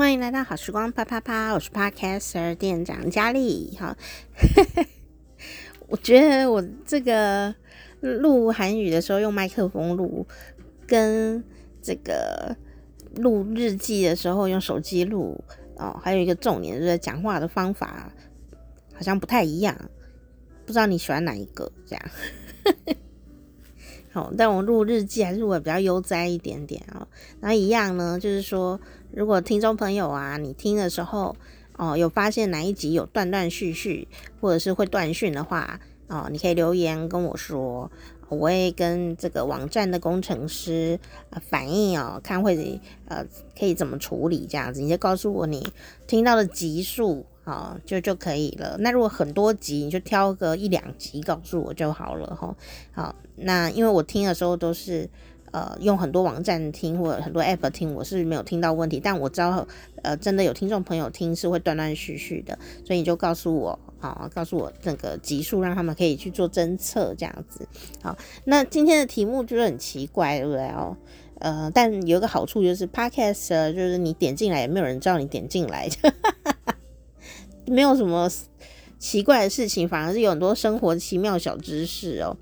[0.00, 3.76] 欢迎来到好时光啪啪啪，我是 Podcaster 店长佳丽。
[3.78, 3.94] 好，
[5.88, 7.54] 我觉得我这个
[8.00, 10.26] 录韩语的时候用麦克风录，
[10.86, 11.44] 跟
[11.82, 12.56] 这个
[13.16, 15.44] 录日记的时候用手机录
[15.76, 18.10] 哦，还有一个重点就是讲话的方法
[18.94, 19.76] 好像不太一样，
[20.64, 21.70] 不知道你喜欢哪一个？
[21.84, 22.04] 这样。
[24.12, 27.06] 好，但我录日记还是我比较悠哉一点点哦。
[27.38, 28.80] 那一样呢，就是说，
[29.12, 31.36] 如果听众朋友啊，你听的时候
[31.76, 34.06] 哦，有发现哪一集有断断续续，
[34.40, 37.90] 或者是会断讯的话哦，你可以留言跟我说，
[38.28, 40.98] 我会跟这个网站的工程师
[41.48, 43.24] 反映哦，看会呃
[43.58, 45.66] 可以怎么处理这样子，你就告诉我你
[46.06, 47.26] 听到的集数。
[47.42, 48.76] 好，就就可以了。
[48.78, 52.54] 那如果很多集，你就挑个一两集告诉我就好了哈。
[52.92, 55.08] 好，那因为我听的时候都是
[55.52, 59.00] 呃用很多网站听或者很多 app 听，我是没有听到问题。
[59.02, 59.66] 但我知道
[60.02, 67.66] 呃真的有听众朋友听是会断断续续的，所以你就告诉我啊，告诉我那个集数，让他们可以去做侦测这样子。
[68.02, 70.96] 好，那今天的题目就是很奇怪，对不对哦？
[71.40, 75.88] 呃，但有一个好处就是 podcast 就是你点进来也没有人知道你点进来。
[77.66, 78.30] 没有什么
[78.98, 82.36] 奇怪的事情，反而是有很多生活奇妙小知识哦。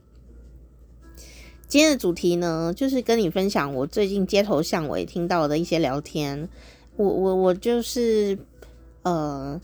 [1.68, 6.48] 今天的主题呢，就是跟你分享我最近街头巷尾听到的一些聊天。
[6.96, 8.38] 我我我就是
[9.02, 9.60] 呃，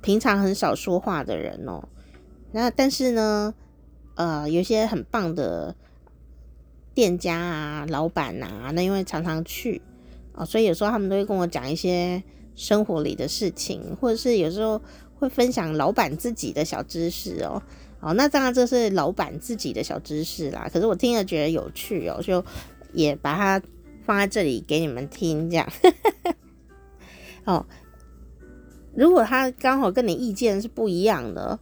[0.00, 1.86] 平常很少说话的人哦。
[2.50, 3.52] 那但是呢，
[4.14, 5.76] 呃，有些很棒的
[6.94, 9.82] 店家啊、老板啊，那因为常常去
[10.32, 12.22] 哦，所以有时候他们都会跟我讲一些。
[12.54, 14.78] 生活里的事情，或者是有时候
[15.18, 17.62] 会分享老板自己的小知识哦。
[18.02, 20.68] 哦，那当然这是老板自己的小知识啦。
[20.72, 22.44] 可是我听了觉得有趣哦，就
[22.92, 23.62] 也把它
[24.04, 25.66] 放在这里给你们听，这样。
[27.46, 27.64] 哦，
[28.94, 31.58] 如果他刚好跟你意见是不一样的，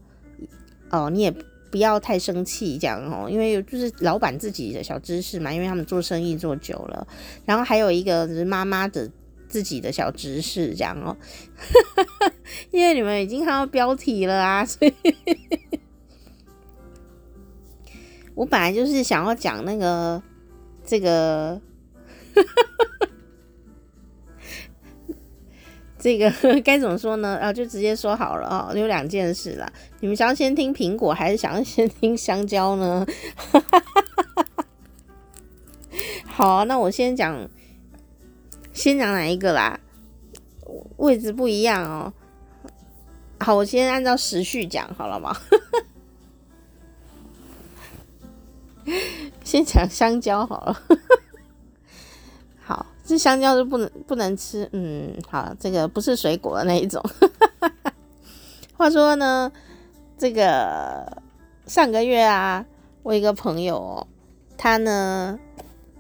[0.91, 1.30] 哦，你也
[1.70, 7.07] 不要太生气，这样哦，因为就是老板自己的小知识嘛，因为他们做生意做久了。
[7.45, 9.11] 然后还有一个就是妈妈的。
[9.51, 11.17] 自己的小知识，这样哦，
[12.70, 14.95] 因为你们已经看到标题了啊，所以
[18.40, 20.23] 我本来就是想要讲那个
[20.83, 21.61] 这个
[25.98, 26.33] 这个
[26.64, 27.36] 该怎么说呢？
[27.36, 29.70] 啊，就直接说好了哦，有两件事啦。
[30.01, 33.06] 你们想要先听苹果，还是想要先听香蕉呢？
[36.24, 37.46] 好，那我先讲。
[38.72, 39.78] 先讲哪一个啦？
[40.96, 42.11] 位置不一样哦。
[43.40, 45.36] 好，我先按照时序讲好了吗？
[49.45, 50.83] 先讲香蕉好了。
[52.62, 54.68] 好，这香蕉是不能不能吃。
[54.73, 57.02] 嗯，好，这个不是水果的那一种。
[58.77, 59.51] 话说呢，
[60.17, 61.23] 这个
[61.67, 62.64] 上个月啊，
[63.02, 64.06] 我一个朋友，
[64.56, 65.39] 他呢。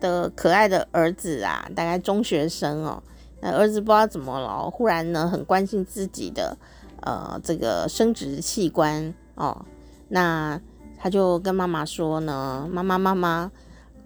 [0.00, 3.02] 的可爱的儿子啊，大概中学生哦。
[3.42, 6.56] 那儿子不知道怎么了，忽然呢很关心自己的
[7.02, 9.66] 呃这个生殖器官哦。
[10.08, 10.58] 那
[11.02, 13.50] 他就跟妈妈说呢：“妈妈妈妈，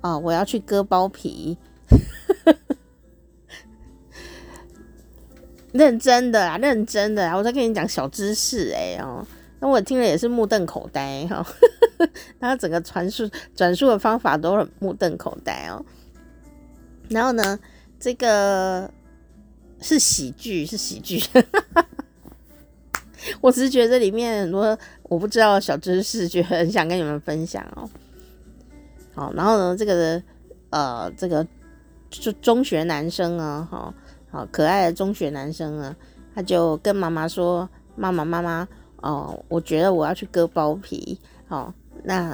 [0.00, 1.58] 啊，我要去割包皮。”
[5.72, 9.26] 认真的啊，认真的啊，我在跟你讲小知识哎哦。
[9.58, 11.44] 那我听了也是目瞪口呆哈。
[12.38, 15.84] 他整个传述转述的方法都很目瞪口呆哦。
[17.08, 17.58] 然后呢，
[17.98, 18.88] 这个
[19.80, 21.20] 是喜剧，是喜剧。
[23.40, 27.88] 我只是觉得这里面很多我不知道小知识，就很想跟你们分享哦。
[29.14, 30.22] 好，然后呢，这个
[30.70, 31.46] 呃，这个
[32.10, 33.94] 中中学男生啊，好
[34.30, 35.96] 好可爱的中学男生啊，
[36.34, 38.68] 他就跟妈妈说：“妈妈妈妈，
[39.02, 41.72] 哦，我觉得我要去割包皮。”好。
[42.06, 42.32] 那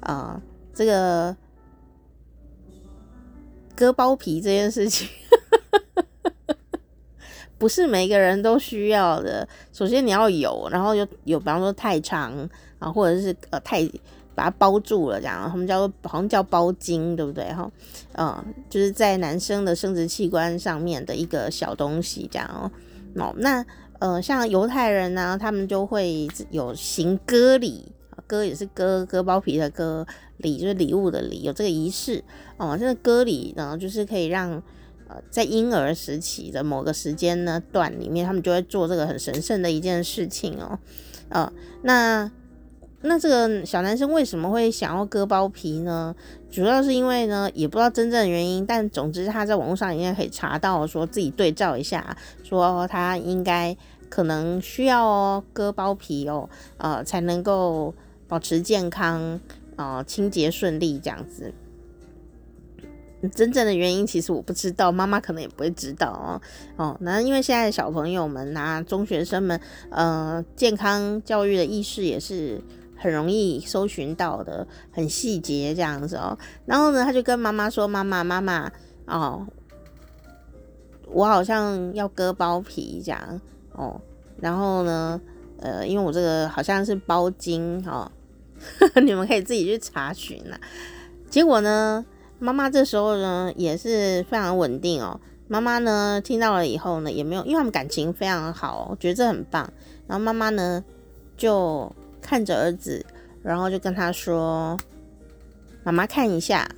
[0.00, 0.42] 啊、呃，
[0.72, 1.36] 这个
[3.76, 5.06] 割包皮这件事情，
[7.62, 9.46] 不是每个人都需要的。
[9.72, 12.36] 首先你要有，然后有有，比方说太长
[12.80, 13.88] 啊，或者是呃太
[14.34, 17.70] 把它包住了这样，他们叫做好像叫包茎，对不对哈？
[18.18, 22.68] 嗯，就是在男生的生殖器官上面的一个小东西这样哦。
[23.14, 23.64] 哦，那
[24.00, 27.92] 呃，像犹太人呢，他们就会有行割礼。
[28.26, 30.06] 割也是割割包皮的割，
[30.38, 32.24] 礼就是礼物的礼，有这个仪式
[32.56, 32.76] 哦。
[32.78, 34.62] 这个割礼呢，就是可以让
[35.30, 40.78] 在婴儿时期的某个时间呢段里面，他们就会做这个很神圣的一件事情哦。
[41.28, 42.30] 呃，那
[43.00, 46.14] 那这个小男生为什么会想要割包皮呢？
[46.50, 53.76] 主要是因为呢，也不知道真正的原因，但总之他在网络上应该可以查到，说自己对照一下，说他应该
[54.08, 57.94] 可能需要哦割包皮哦，呃，才能够
[58.28, 59.40] 保持健康，
[59.76, 61.52] 呃，清洁顺利这样子。
[63.28, 66.40] 真正的原因其实我不知道，妈妈可能也不会知道哦。
[66.76, 69.60] 哦，那因为现在的小朋友们啊，中学生们，
[69.90, 72.60] 呃，健康教育的意识也是
[72.96, 76.36] 很容易搜寻到的，很细节这样子哦。
[76.66, 78.70] 然后呢，他就跟妈妈说：“妈妈，妈妈，
[79.06, 79.46] 哦，
[81.06, 83.40] 我好像要割包皮这样
[83.72, 84.00] 哦。
[84.40, 85.20] 然后呢，
[85.60, 88.10] 呃，因为我这个好像是包茎哦，
[89.04, 90.58] 你们可以自己去查询啦。
[91.30, 92.04] 结果呢？”
[92.42, 95.20] 妈妈这时候呢也是非常稳定哦。
[95.46, 99.72] 妈妈呢听到了以后呢也没有，因为他们感情非常好，我觉得这很棒。
[100.08, 100.82] 然后妈妈呢
[101.36, 101.90] 就
[102.20, 103.04] 看着儿子，
[103.44, 104.76] 然后就跟他说
[105.84, 106.68] ：“妈妈看一下。”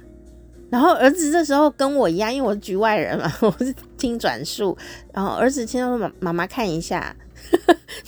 [0.71, 4.77] 然后儿子这时候跟我一样，因为我是局外人嘛， 我是听转述。
[5.15, 7.17] 然后儿子听到：“妈妈妈看一下。”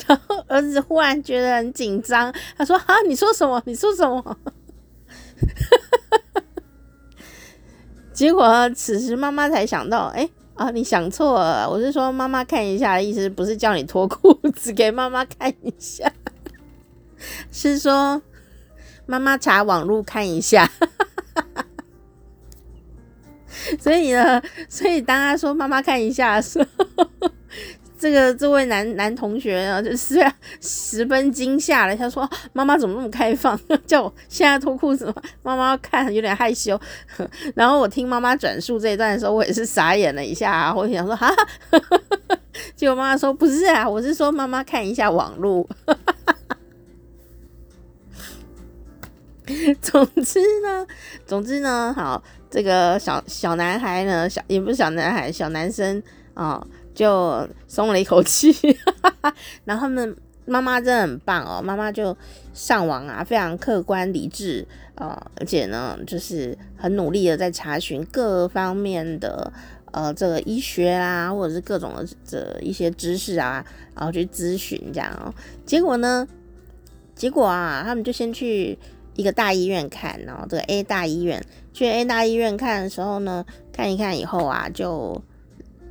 [0.07, 3.63] 然后儿子忽然觉得很紧张，他说：“啊，你说什么？
[3.65, 4.37] 你说什么？”
[8.17, 16.11] 结果此时妈妈才想到，哎、啊，你想错了，我是说妈妈看一下意思，不是叫你脱裤子给妈妈看一下，
[17.53, 18.23] 是说
[19.05, 20.67] 妈妈查网络看一下。
[23.79, 27.31] 所以呢，所以当他说妈妈看一下的时候。
[27.99, 30.21] 这个这位男男同学啊，就是
[30.61, 31.97] 十分惊吓了。
[31.97, 33.59] 他说：“妈妈怎么那么开放？
[33.87, 35.13] 叫我现在脱裤子？
[35.43, 36.79] 妈妈看，有点害羞。”
[37.57, 40.75] 然后我听妈妈转述这一段的时候，我也是傻眼了一下啊。
[40.75, 41.35] 我想说：“哈。
[42.77, 45.69] ”结果妈妈说：“不是啊，我是说妈妈看一下网路。”
[49.81, 50.85] 总之呢，
[51.25, 52.21] 总之呢，好，
[52.51, 56.03] 这个小小男孩呢，小也不是小男孩，小男生
[56.37, 56.65] 啊。
[56.95, 58.51] 就松了一口气，
[59.67, 60.17] 然后他们
[60.47, 62.17] 妈妈真的很棒哦，妈妈就
[62.55, 69.53] 上网啊，非常客观理智啊、呃，而且呢，就是很努力的在查询各方面的
[69.93, 73.63] 呃这个医学啦，或者是各种的这一些知识啊，
[73.95, 75.29] 然后去咨询这样哦。
[75.67, 76.27] 结果呢，
[77.15, 78.79] 结果啊，他们就先去
[79.17, 81.45] 一个大医院看，然后这个 A 大医院
[81.75, 85.23] 去 A 大医院看的时候呢，看一看以后啊，就。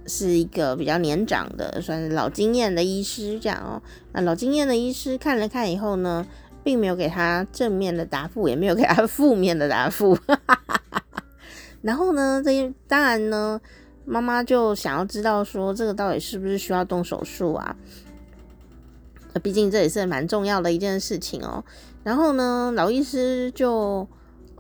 [0.07, 3.81] 是一个比较年长的，算是老经验的医师这样哦。
[4.11, 6.25] 那老经验的医师看了看以后呢，
[6.63, 10.17] 并没有给他正面的答复，也没有给他负面的答复。
[11.81, 13.59] 然后呢，这当然呢，
[14.05, 17.75] 妈妈就想要知道说，这个到底是不是需要动手术啊？
[19.41, 21.63] 毕竟这也是蛮重要的一件事情哦。
[22.03, 24.07] 然后呢，老医师就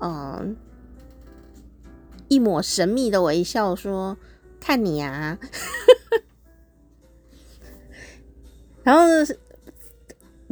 [0.01, 0.57] 嗯、
[2.27, 4.17] 一抹神秘的微笑说。
[4.65, 5.37] 看你啊，
[8.81, 9.23] 然后呢，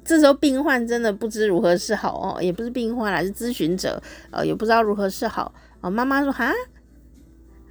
[0.06, 4.00] 这时候病患真的不知如何是好哦，也不是病患啦，是咨询者，
[4.30, 5.52] 呃，也不知道如何是好
[5.82, 5.90] 哦。
[5.90, 6.54] 妈妈说哈，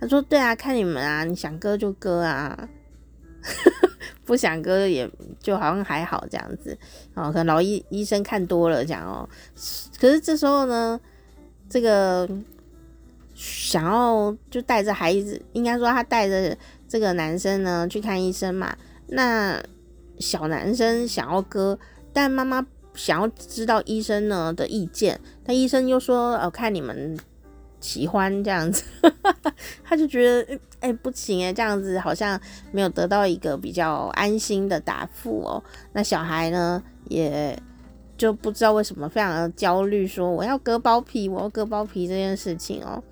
[0.00, 2.68] 他说对啊，看你们啊，你想割就割啊，
[4.26, 5.08] 不想割也
[5.38, 6.76] 就好像还好这样子
[7.14, 7.30] 哦。
[7.30, 9.28] 可能老医医生看多了这样哦，
[10.00, 11.00] 可是这时候呢，
[11.68, 12.28] 这个。
[13.44, 16.56] 想要就带着孩子，应该说他带着
[16.86, 18.72] 这个男生呢去看医生嘛。
[19.08, 19.60] 那
[20.20, 21.76] 小男生想要割，
[22.12, 25.20] 但妈妈想要知道医生呢的意见。
[25.44, 27.18] 但医生又说：“哦，看你们
[27.80, 28.84] 喜欢这样子。
[29.82, 35.60] ”他就觉得哎、不行哎，这样子好像没有得到一个比较安心的答复哦。
[35.92, 37.60] 那小孩呢也
[38.16, 43.02] 就不知道为什么非常的焦虑，说我要割包皮，我要割包皮这件事情哦。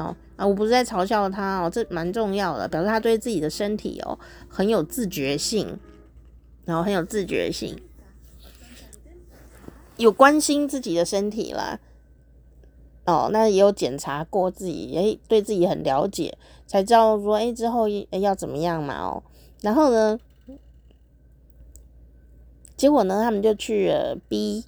[0.00, 5.78] 哦啊，我不是在嘲笑他哦，这蛮重要的，表示他对自己的身体哦很有自觉性，
[6.64, 7.78] 然后很有自觉性，
[9.96, 11.78] 有关心自己的身体啦。
[13.06, 19.22] 哦，那也有检查过自己，诶，对自己很了解，才知道说，诶，之后要怎么样嘛哦。
[19.62, 20.18] 然后呢，
[22.76, 24.64] 结果呢，他们就去了 B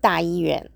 [0.00, 0.70] 大医院。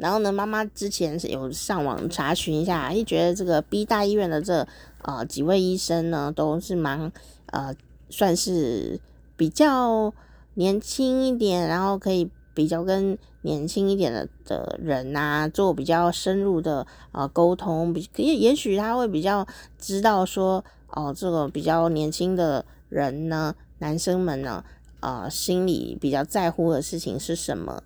[0.00, 4.66] 然后呢，妈妈之前是有上网查询一下，就觉得这个 B 大医院的这
[5.02, 7.12] 呃几位医生呢，都是蛮
[7.46, 7.74] 呃
[8.08, 8.98] 算是
[9.36, 10.12] 比较
[10.54, 19.46] 年轻一点，然后可以比较跟年轻一点的的人啊做比较深入的呃沟通，比也也许他会比较
[19.78, 24.64] 知道说哦、呃，这个比较年轻的人呢，男生们呢，
[25.00, 27.82] 呃，心里比较在乎的事情是什么。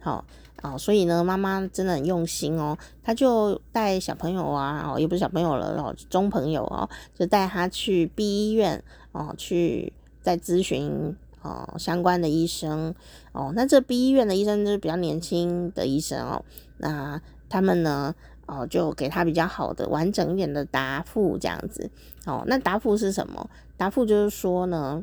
[0.00, 0.24] 好，
[0.62, 12.94] 哦所以呢，妈妈真的很用心哦，她就带小朋友啊，哦，也不是小朋友了，哦，中朋友哦，就带他去 B 医院哦，去再咨询哦相关的医生
[13.32, 13.52] 哦。
[13.56, 16.44] 那这 B 医院的医生就是比较年轻的医生哦，
[16.76, 18.14] 那他们呢，
[18.44, 21.90] 哦，就给他比较好的、完整一点的答复这样子
[22.26, 22.44] 哦。
[22.46, 23.48] 那答复是什么？
[23.78, 25.02] 答复就是说呢，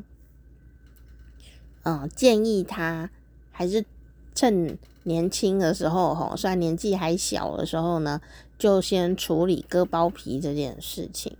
[1.82, 3.10] 嗯、建议他
[3.50, 3.84] 还是。
[4.34, 8.20] 趁年轻的时候，吼，虽然年纪还小的时候呢，
[8.58, 11.36] 就先处理割包皮这件事情。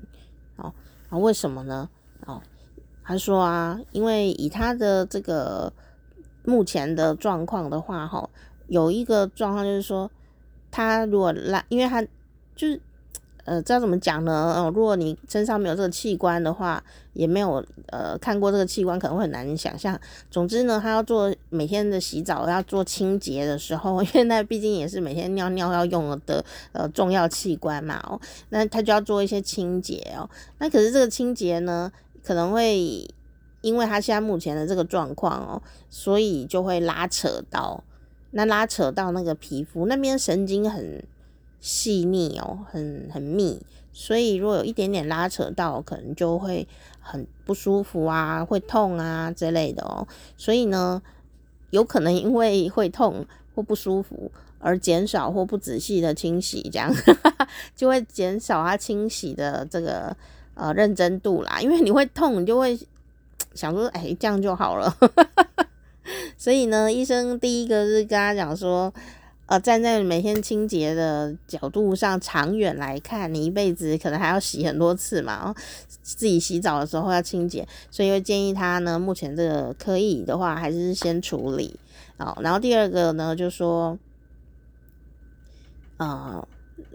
[0.57, 0.73] 哦，
[1.11, 1.89] 啊，为什么呢？
[2.27, 2.43] 哦，
[3.05, 5.73] 他说啊，因为以他的这个
[6.45, 8.31] 目前的状况的话，吼，
[8.67, 10.11] 有一个状况就是说，
[10.71, 12.03] 他如果拉，因为他
[12.57, 12.81] 就是。
[13.49, 14.55] 呃，知道怎么讲呢？
[14.59, 19.99] 哦，如果你身上没有这个器官的话，也没有呃看过这个器官，可能会很难想象。
[20.31, 30.29] 总之呢，他要做每天的洗澡，要做清洁的时候， 因为那毕竟也是每天尿尿要用的呃重要器官嘛哦，那他就要做一些清洁哦。
[30.59, 31.91] 那可是这个清洁呢，
[32.23, 33.09] 可能会
[33.63, 37.83] 因为他现在目前的这个状况哦，所以就会拉扯到，
[38.33, 41.03] 那拉扯到那个皮肤那边神经很。
[41.61, 43.61] 细腻哦，很很密，
[43.93, 46.67] 所以如果有一点点拉扯到，可能就会
[47.01, 50.07] 很不舒服啊，会痛啊之类的哦。
[50.37, 51.03] 所以呢，
[51.71, 56.95] 有可能因为会痛或不舒服而减少或不仔细的清洗，这样
[57.75, 60.17] 就会减少它清洗的这个
[60.55, 61.61] 呃认真度啦。
[61.61, 62.79] 因为你会痛，你就会
[63.55, 64.97] 想说，哎，这样就好了。
[66.39, 68.95] 所以呢，医生第一个是跟他讲说。
[69.49, 75.49] 呃，站在每天清洁的角度上，长远来看，你一辈子可能还要洗很多次嘛。
[75.49, 75.57] 哦，
[76.03, 81.81] 自己洗澡的时候要清洁，所以会建议他呢，目前这个可以的话，还是先处理。
[82.19, 83.99] 哦，然后第二个呢，就说，
[85.97, 86.47] 啊，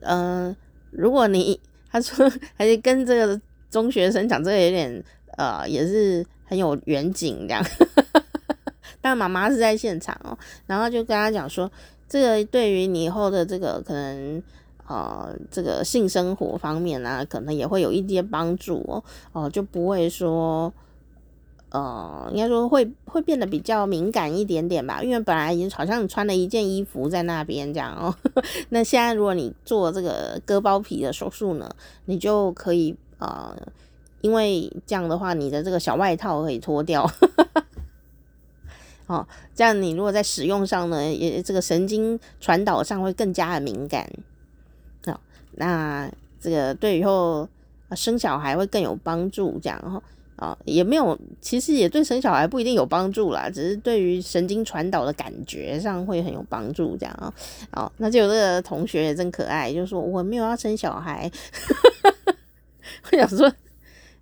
[0.01, 0.55] 嗯，
[0.91, 3.41] 如果你他说还是跟这个
[3.71, 5.03] 中学生讲，这个有点
[5.37, 7.65] 呃，也是很有远景这样。
[9.01, 11.71] 但妈妈是在现场哦，然后就跟他讲说。
[12.13, 14.43] 这个对于你以后的这个可能，
[14.85, 20.71] 呃，这个性生活方面啊，可能也会有一些帮助哦，哦、就不会说，
[21.71, 28.13] 呃，应该说会会变得比较敏感一点点吧，因为本来已经好像你穿了一件衣服在那边这样哦，
[28.69, 31.67] 那现在如果你做这个割包皮的手术呢，
[32.05, 33.57] 你就可以呃，
[34.21, 37.09] 因为这样的话，你的这个小外套可以脱掉。
[39.07, 44.09] 哦，这样你如果在使用上呢，也这个神经传导上会更加的敏感。
[45.05, 45.19] 好，
[45.53, 47.47] 那这个对以后
[47.95, 49.59] 生小孩会更有帮助。
[49.61, 50.01] 这样哈，
[50.37, 56.95] 啊，也没有，其实也对生小孩不一定有帮助啦，只是对于神经传导的感觉上会很有帮助。
[56.97, 57.33] 这样啊，
[57.71, 61.29] 哦，那就有这个同学也真可爱，就说我没有要生小孩。
[63.11, 63.51] 我想说，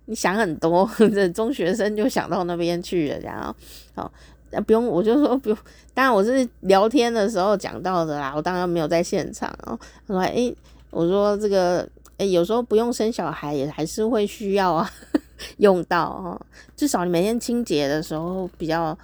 [0.06, 3.56] 你想很多， 这中学生就想到那边去了，这样
[3.94, 4.10] 哦
[4.52, 4.60] 好。
[4.60, 5.58] 不用，我就说不用。
[5.94, 9.78] 当然我是聊天的时候讲到的啦，我当然没有在现场哦。
[10.06, 10.54] 他说：“诶，
[10.90, 14.90] 我说这个，诶，有时候不用生小孩也还是会需要啊，
[15.58, 16.40] 用到哦。
[16.76, 18.96] 至少你每天清洁的时候比较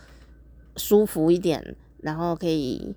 [0.77, 2.95] 舒服一点，然后可以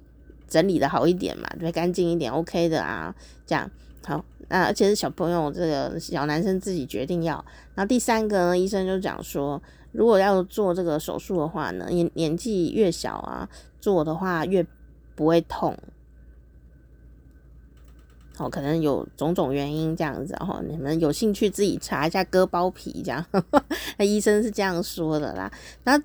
[0.48, 3.13] 整理的好一点嘛，对，干净一点，OK 的啊。
[3.46, 3.70] 这样
[4.05, 7.34] 好，那而且是小朋友这个小男生自己决定要。
[7.75, 14.65] 然后第三个呢，医生就讲说。”如果要做这个手术的话呢，年年纪越小啊，做的话越
[15.15, 15.77] 不会痛。
[18.38, 23.24] 哦，可能有种种原因这样子，哦你们有兴趣自己查一下割包皮这样。
[23.98, 25.51] 那医生是这样说的啦。
[25.83, 26.01] 那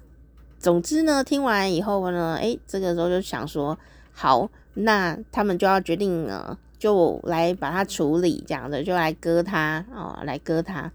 [0.59, 3.79] 总之呢，听完以后呢，诶，这个时候就想说，
[4.13, 10.93] 好，那他们就要决定了，就来把它处理这样的，就来割它哦，来割它。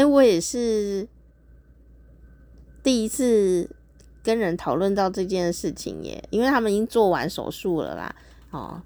[0.00, 1.06] 哎，我也是
[2.82, 3.68] 第一次
[4.22, 8.16] 跟人讨论到这件事情耶，因为他们已经做完手术了啦，
[8.50, 8.80] 哦，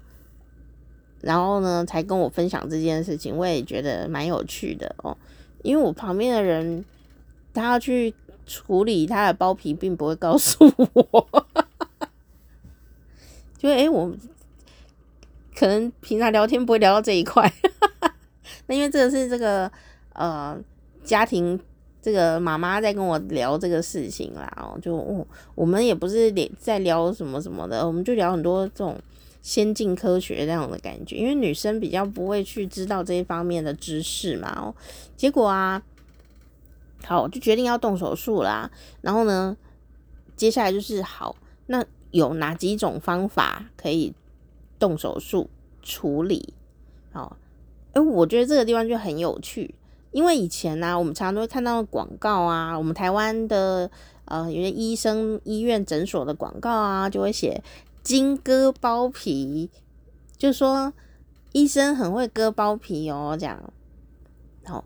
[1.21, 5.17] 然后呢，才跟我分享这件事情，我也觉得蛮有趣的哦，
[5.63, 6.83] 因为我旁边的人
[7.53, 8.13] 他要去
[8.45, 11.47] 处理他的包皮，并不会告诉我，
[13.57, 14.13] 就哎，我
[15.55, 17.49] 可能平常聊天不会聊到这一块，
[18.67, 19.71] 那因为这个是这个
[20.11, 20.61] 呃。
[21.05, 21.59] 家庭
[22.01, 24.95] 这个妈妈在跟我聊这个事情啦，哦，就
[25.55, 28.97] 我们也不是在聊什么什么的，我们就聊很多这种
[29.41, 34.75] 先进科学这样的感觉，因为女生比较不会去知道这一方面的知识嘛，哦，
[35.15, 35.81] 结果啊，
[37.05, 38.69] 好，就决定要动手术啦，
[39.01, 39.55] 然后呢，
[40.35, 41.35] 接下来就是好，
[41.67, 44.13] 那有哪几种方法可以
[44.77, 45.49] 动手术
[45.81, 46.53] 处理？
[47.13, 47.35] 哦，
[47.93, 49.73] 哎，我觉得这个地方就很有趣，
[50.15, 53.91] 因为以前呢、我们常常都会看到广告啊，我们台湾的
[54.23, 57.61] 呃，有些医生医院诊所的广告啊，就会写
[58.01, 59.69] 金割包皮，
[60.37, 60.93] 就说
[61.51, 63.61] 医生很会割包皮哦，这样，
[64.67, 64.81] 哦，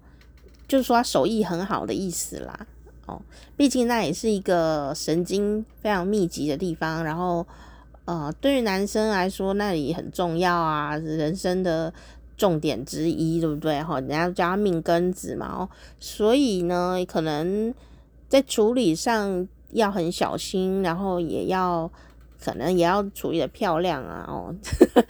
[0.68, 2.66] 就是说他手艺很好的意思啦。
[3.06, 3.22] 哦，
[3.56, 7.46] 毕竟那也是一个神经非常密集的地方，然后，
[8.06, 11.94] 呃，对于男生来说，那里很重要啊，人生的
[12.40, 13.84] 重点之一，对不对？
[13.84, 15.70] 哈，人家叫他命根子嘛，哦，
[16.00, 17.74] 所以呢，可能
[18.30, 21.92] 在处理上要很小心，然后也要
[22.42, 24.56] 可能也要处理得漂亮啊，哦，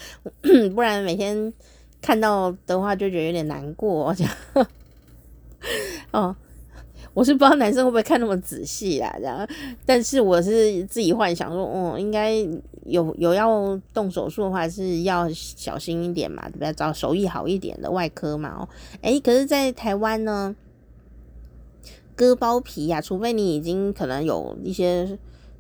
[0.74, 1.54] 不然每天
[2.02, 4.68] 看到的话就觉得有点难过，这样，
[6.12, 6.36] 哦。
[7.16, 9.46] 我是不知道男生会不会看那么仔细啊，这样，
[9.86, 12.36] 但是我是自己幻想说，哦、嗯，应该
[12.86, 16.74] 有有要动手术的话，是要小心一点嘛，对不对？
[16.74, 18.50] 找手艺好一点的外科嘛。
[18.60, 18.70] 哦，
[19.02, 20.56] 诶，可是，在台湾呢，
[22.16, 25.18] 割包皮呀、啊，除非你已经可能有一些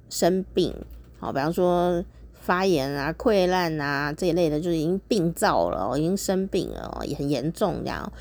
[0.09, 0.73] 生病，
[1.19, 8.11] 好，比方说发炎啊、溃烂啊这一类的，就已经病灶了，已经生病了，也很严重这样。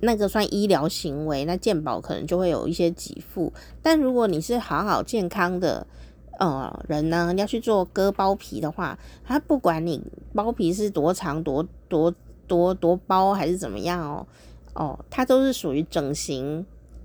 [0.00, 3.52] 那个算医疗行为，那健保可能就会有一些给付。
[3.82, 5.86] 但如果你是好好健康的
[6.38, 10.02] 呃人呢，要去做割包皮的话，他不管你
[10.34, 12.14] 包皮是多长、多多
[12.46, 14.26] 多多包还是怎么样哦
[14.74, 16.64] 哦，它都是属于整形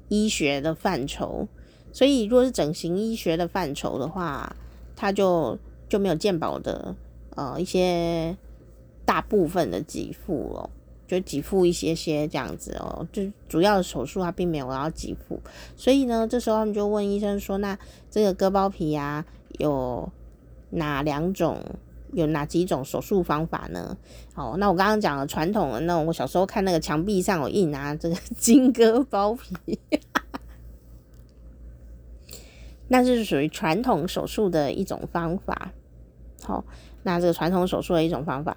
[0.09, 1.47] 医学的范畴。
[1.93, 4.55] 所以如果是整形医学的范畴的话，
[4.95, 5.57] 它就
[5.89, 6.95] 就没有健保的
[7.35, 8.35] 呃一些
[9.05, 10.69] 大部分的给付了。
[11.11, 15.41] 就给付一些些这样子哦，就主要的手术他并没有要给付，
[15.75, 17.77] 所以呢，这时候他们就问医生说：“那
[18.09, 19.25] 这个割包皮呀，
[19.59, 20.09] 有
[20.69, 21.59] 哪两种？
[22.13, 23.97] 有哪几种手术方法呢？”
[24.35, 29.77] 哦，那我刚刚讲了传统的那种，我小时候看那个墙壁上有印啊，这个 金割包皮，
[32.87, 35.73] 那是属于传统手术的一种方法。
[36.41, 36.63] 好，
[37.03, 38.55] 那这个传统手术的一种方法。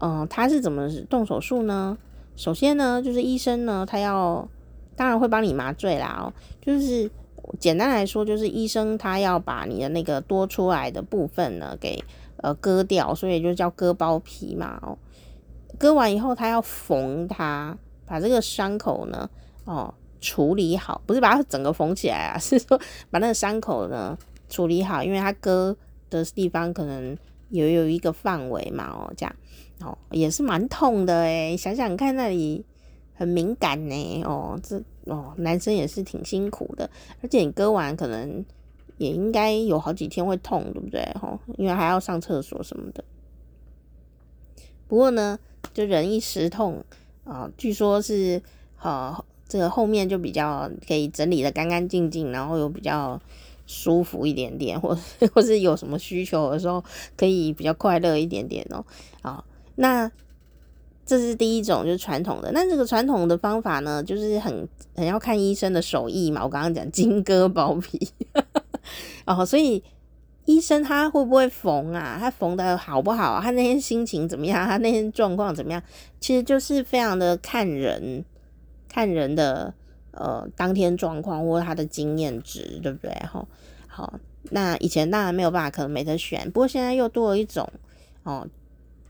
[0.00, 1.96] 嗯，他是怎么动手术呢？
[2.36, 4.48] 首先呢，就是医生呢，他要
[4.94, 6.32] 当然会帮你麻醉啦哦。
[6.60, 7.10] 就是
[7.58, 12.02] 简单来说，就是医生他要把你的那个多出来的部分呢给
[12.36, 14.96] 呃割掉，所以就叫割包皮嘛哦。
[15.78, 19.28] 割完以后，他要缝它，把这个伤口呢
[19.64, 22.78] 哦处理好，不是把它整个缝起来啊， 是说
[23.10, 24.16] 把那个伤口呢
[24.48, 25.76] 处理好，因为他割
[26.10, 27.16] 的地方可能
[27.50, 29.34] 也有一个范围嘛哦，这样。
[29.80, 32.64] 哦，也是蛮痛的诶，想想看那里
[33.14, 34.22] 很敏感呢。
[34.24, 36.90] 哦，这哦，男生也是挺辛苦的，
[37.22, 38.44] 而且你割完可能
[38.96, 41.00] 也应该有好几天会痛，对不对？
[41.22, 43.04] 哦，因为还要上厕所什么的。
[44.88, 45.38] 不过呢，
[45.72, 46.82] 就忍一时痛
[47.22, 48.42] 啊，据说是
[48.82, 53.20] 哦，这个后面就比较可以整理的干干净净，然后又比较
[53.68, 54.98] 舒服一点点， 或
[55.32, 56.82] 或是有什么需求的时候
[57.16, 58.84] 可以比较快乐一点点哦，
[59.22, 59.44] 啊，
[59.76, 60.10] 那
[61.06, 62.50] 这是第一种，就是传统的。
[62.52, 66.42] 那这个传统的方法呢，就是很很要看医生的手艺嘛。
[66.42, 68.10] 我刚刚讲金戈包皮，
[69.24, 69.82] 哦，所以
[70.44, 72.16] 医生他会不会缝啊？
[72.18, 73.40] 他缝的好不好？
[73.40, 74.66] 他那天心情怎么样？
[74.66, 75.82] 他那天状况怎么样？
[76.20, 78.24] 其实就是非常的看人，
[78.88, 79.72] 看人的
[80.18, 83.10] 呃当天状况或他的经验值，对不对？
[83.26, 83.48] 好，
[83.86, 86.50] 好，那以前当然没有办法，可能没得选。
[86.50, 87.68] 不过现在又多了一种
[88.22, 88.46] 哦。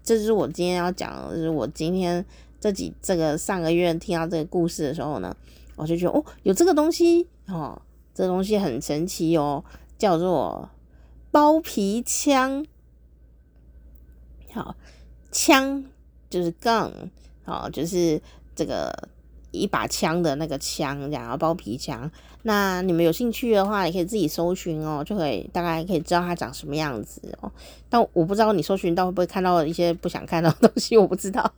[0.05, 2.25] 这是我今天要讲，就是我今天
[2.59, 5.37] 这几这个上个月听到这个故事的时候呢，
[5.77, 7.83] 我就觉得哦，有这个东西哦，
[8.15, 9.63] 这东西很神奇哦，
[9.99, 10.71] 叫做
[11.31, 12.65] 包皮枪。
[14.55, 14.75] 好，
[15.31, 15.85] 枪
[16.31, 16.91] 就是 gun，
[17.45, 18.23] 好，就是
[18.55, 19.11] 这个。
[19.51, 22.11] 一把枪的那个枪，然后包皮枪。
[22.43, 27.51] 那你们有兴趣的话，也可以自己搜寻哦，就可以大概可以知道它长什么样子哦。
[27.89, 31.53] 但我不知道你搜寻到会不会看到一些不想看到的东西，我不知道。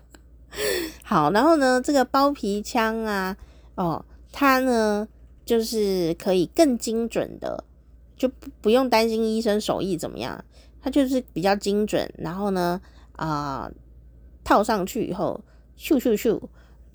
[1.04, 3.36] 好，然后呢，这个包皮枪啊，
[3.74, 5.06] 哦，它呢
[5.44, 7.64] 就是可以更精准的，
[8.16, 10.44] 就不不用担心医生手艺怎么样，
[10.80, 12.10] 它就是比较精准。
[12.18, 12.80] 然后呢，
[13.12, 13.70] 啊、
[14.42, 15.40] 套上去以后，
[15.78, 16.40] 咻咻咻。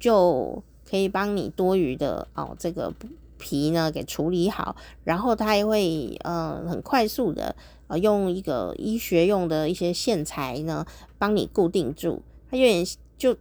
[0.03, 2.93] 就可以帮你多余的哦，这个
[3.37, 7.55] 皮呢给处理好，然后它也会呃很快速的
[7.87, 10.85] 呃用一个医学用的一些线材呢
[11.17, 12.85] 帮你固定住，它有点
[13.17, 13.33] 就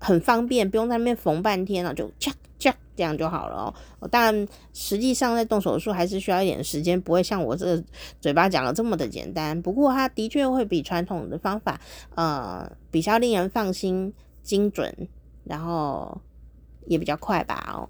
[0.00, 2.10] 很方便，不用在那边缝半天了，就
[2.96, 4.08] 这样就好了哦。
[4.08, 7.84] 当然，实际上在动手术还是需要一点时间，不会像我这个
[8.18, 9.60] 嘴巴讲的这么的简单。
[9.60, 11.78] 不过，它的确会比传统的方法，
[12.14, 15.08] 呃，比较令人放心、精准，
[15.44, 16.20] 然后
[16.86, 17.88] 也比较快吧哦。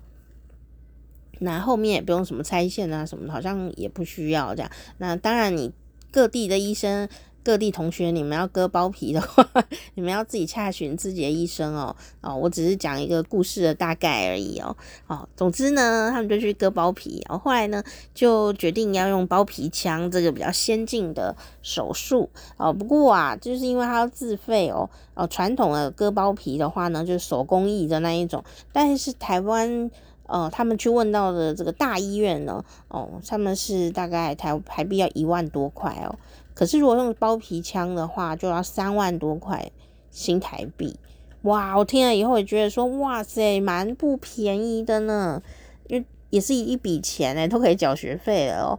[1.41, 4.71] 那后面也不用什么拆线啊什么的，好像也不需要这样。
[4.99, 5.73] 那当然，你
[6.11, 7.09] 各地的医生。
[7.45, 9.47] 各地同学，你们要割包皮的话，
[9.95, 11.95] 你们要自己洽询自己的医生哦。
[12.23, 14.75] 哦，我只是讲一个故事的大概而已哦。
[15.07, 17.23] 哦，总之呢，他们就去割包皮。
[17.29, 22.31] 哦，后后来呢，就决定要用包皮枪这个比较先进的手术。
[22.57, 24.89] 哦，不过啊，就是因为它要自费哦。
[25.13, 28.43] 哦，传统的割包皮的话呢，就是手工艺的那一种。
[28.73, 29.91] 但是台湾，
[30.27, 36.17] 呃，他们去问到的这个大医院呢，哦，他们是大概台台币要一万多块哦。
[36.55, 39.73] 可是如果用包皮枪的话，就要三万多块
[40.11, 40.97] 新台币。
[41.43, 45.43] 哇，我听了以后也觉得说，哇塞，蛮不便宜的呢。
[45.89, 48.79] 因为也是一笔钱哎，都可以缴学费了哦。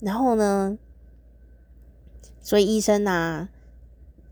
[0.00, 0.76] 然后呢，
[2.40, 3.48] 所以医生啊，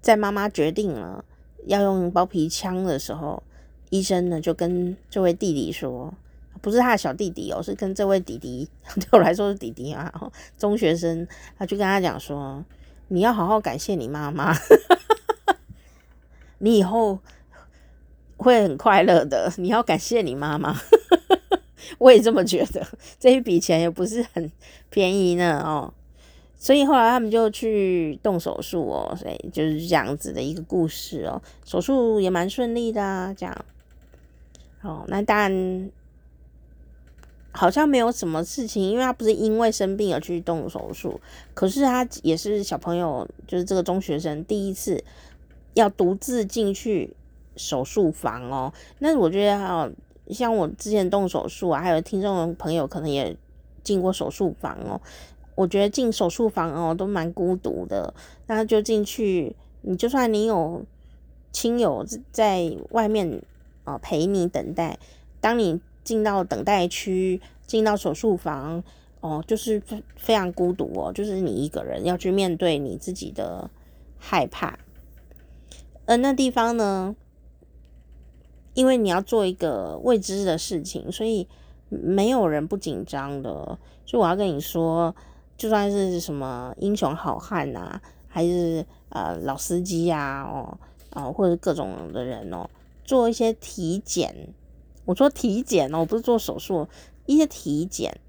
[0.02, 1.24] 在妈妈决定了
[1.66, 3.42] 要用包皮枪的时候，
[3.90, 6.12] 医生呢就跟这位弟弟说，
[6.60, 10.12] 不是他的小弟弟哦，是跟这位弟弟， 对我来说是弟弟啊，
[10.58, 11.26] 中学生，
[11.56, 12.62] 他就跟他讲说。
[13.12, 14.56] 你要好好感谢你妈妈，
[16.58, 17.18] 你以后
[18.36, 19.52] 会很快乐的。
[19.56, 20.76] 你要感谢你妈妈，
[21.98, 22.86] 我也这么觉得。
[23.18, 24.50] 这一笔钱也不是很
[24.90, 25.92] 便宜呢哦，
[26.56, 31.42] 所以后来他们就去动手术哦，所以就是这样子的一个故事哦。
[31.64, 33.64] 手术也蛮顺利的啊，这样。
[34.82, 35.90] 哦，那当然。
[37.52, 41.20] 好像没有什么事情，因为他不是因为生病而去动手术，
[41.52, 45.02] 可是他也是小朋友，就是这个中学生第一次
[45.74, 47.12] 要独自进去
[47.56, 48.72] 手术房哦。
[49.00, 49.90] 那我觉得哈，
[50.28, 53.36] 像我之前动手术啊，还有听众朋友可能也
[53.82, 55.00] 进过手术房哦。
[55.56, 58.14] 我觉得进手术房哦都蛮孤独的，
[58.46, 60.84] 那就进去，你就算你有
[61.50, 63.42] 亲友在外面
[63.82, 64.98] 啊陪你等待，
[65.40, 65.80] 当你。
[66.10, 68.82] 进到等待区，进到手术房，
[69.20, 69.80] 哦，就是
[70.16, 73.70] 非常孤独哦，就是你一个人要去面对你自己的
[74.18, 74.76] 害怕。
[76.06, 77.14] 而那地方呢，
[78.74, 81.46] 因为你要做一个未知的事情，所以
[81.88, 83.78] 没有人不紧张的。
[84.04, 85.14] 所以我要跟你说，
[85.56, 90.76] 就算是什么英雄好汉啊，还是呃老司机啊，哦
[91.12, 92.68] 哦，或者各种的人哦，
[93.04, 94.52] 做一些体检。
[95.04, 96.86] 我说体检哦，我不是做手术，
[97.26, 98.20] 一些体检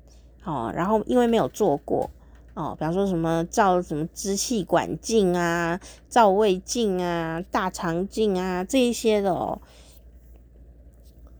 [0.44, 2.10] 哦，然后因为没有做过
[2.54, 5.80] 哦，比方说什么照什么支气管镜啊、
[6.10, 9.62] 照胃镜啊、大肠镜啊这一些的哦，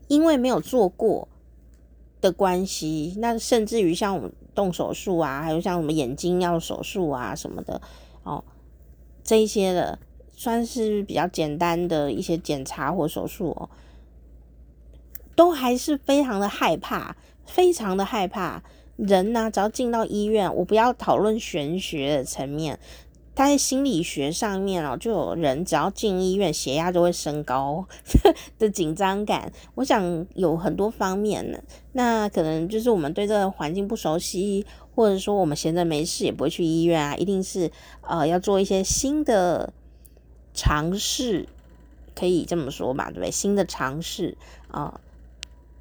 [0.08, 1.28] 因为没有做过
[2.20, 7.80] 的关系，那甚至于像我们动手术啊，还有像什么眼睛要手术啊什么的
[8.22, 8.44] 哦，
[9.24, 9.98] 这一些的
[10.34, 13.68] 算是比较简单的一些检查或手术哦。
[15.34, 18.62] 都还是非常的害怕，非常的害怕。
[18.96, 22.78] 人呢、只要进到医院，我不要讨论玄学的层面，
[23.34, 27.86] 他在心理学上面哦，就有人只要进医院，血压就会升高
[28.58, 29.50] 的紧张感。
[29.76, 31.58] 我想有很多方面呢，
[31.92, 34.64] 那可能就是我们对这个环境不熟悉，
[34.94, 39.72] 或者说我们闲着没事也不会去医院啊，一定是呃要做一些新的
[40.52, 41.48] 尝试，
[42.14, 43.30] 可以这么说吧，对不对？
[43.30, 44.36] 新的尝试
[44.68, 45.00] 啊。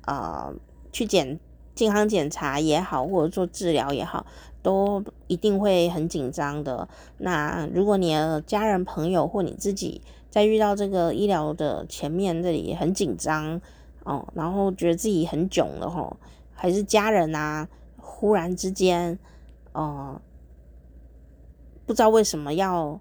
[0.05, 0.53] 呃，
[0.91, 1.39] 去检
[1.73, 4.25] 健康检查也好，或者做治疗也好，
[4.61, 6.87] 都一定会很紧张的。
[7.17, 13.59] 那如果你的家人朋友或你自己在遇到这个医疗的前面这里很紧张
[14.03, 16.17] 哦，然后觉得自己很囧了吼，
[16.53, 19.17] 还是家人啊，忽然之间，
[19.71, 20.19] 呃，
[21.85, 22.99] 不知道为什么要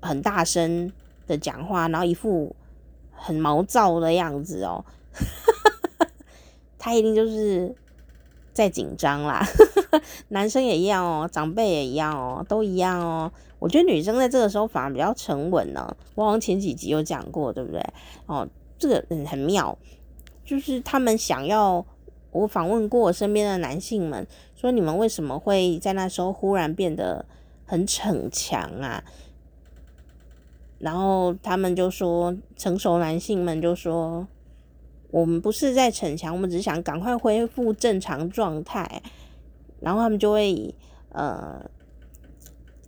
[0.00, 0.92] 很大声
[1.26, 2.56] 的讲话，然后一副
[3.12, 4.84] 很毛躁的样子哦。
[6.84, 7.72] 他一定就是
[8.52, 9.40] 在紧张啦，
[10.30, 13.32] 男生也一样哦，长辈也一样哦，都一样哦。
[13.60, 15.96] 我觉得女生在这个时候反而比较沉稳呢。
[16.16, 17.80] 我好像前几集有讲过，对不对？
[18.26, 18.48] 哦，
[18.80, 19.78] 这个嗯很妙，
[20.44, 21.86] 就是他们想要
[22.32, 27.24] 我访问过我身边的男性们，说你们为什么会在那时候忽然变得
[27.64, 29.04] 很逞强啊？
[30.80, 34.26] 然后他们就说，成熟男性们就说。
[35.12, 39.00] 我们不是在逞强，我们只是想赶快恢复正常状态，
[39.78, 40.74] 然后他们就会
[41.10, 41.70] 呃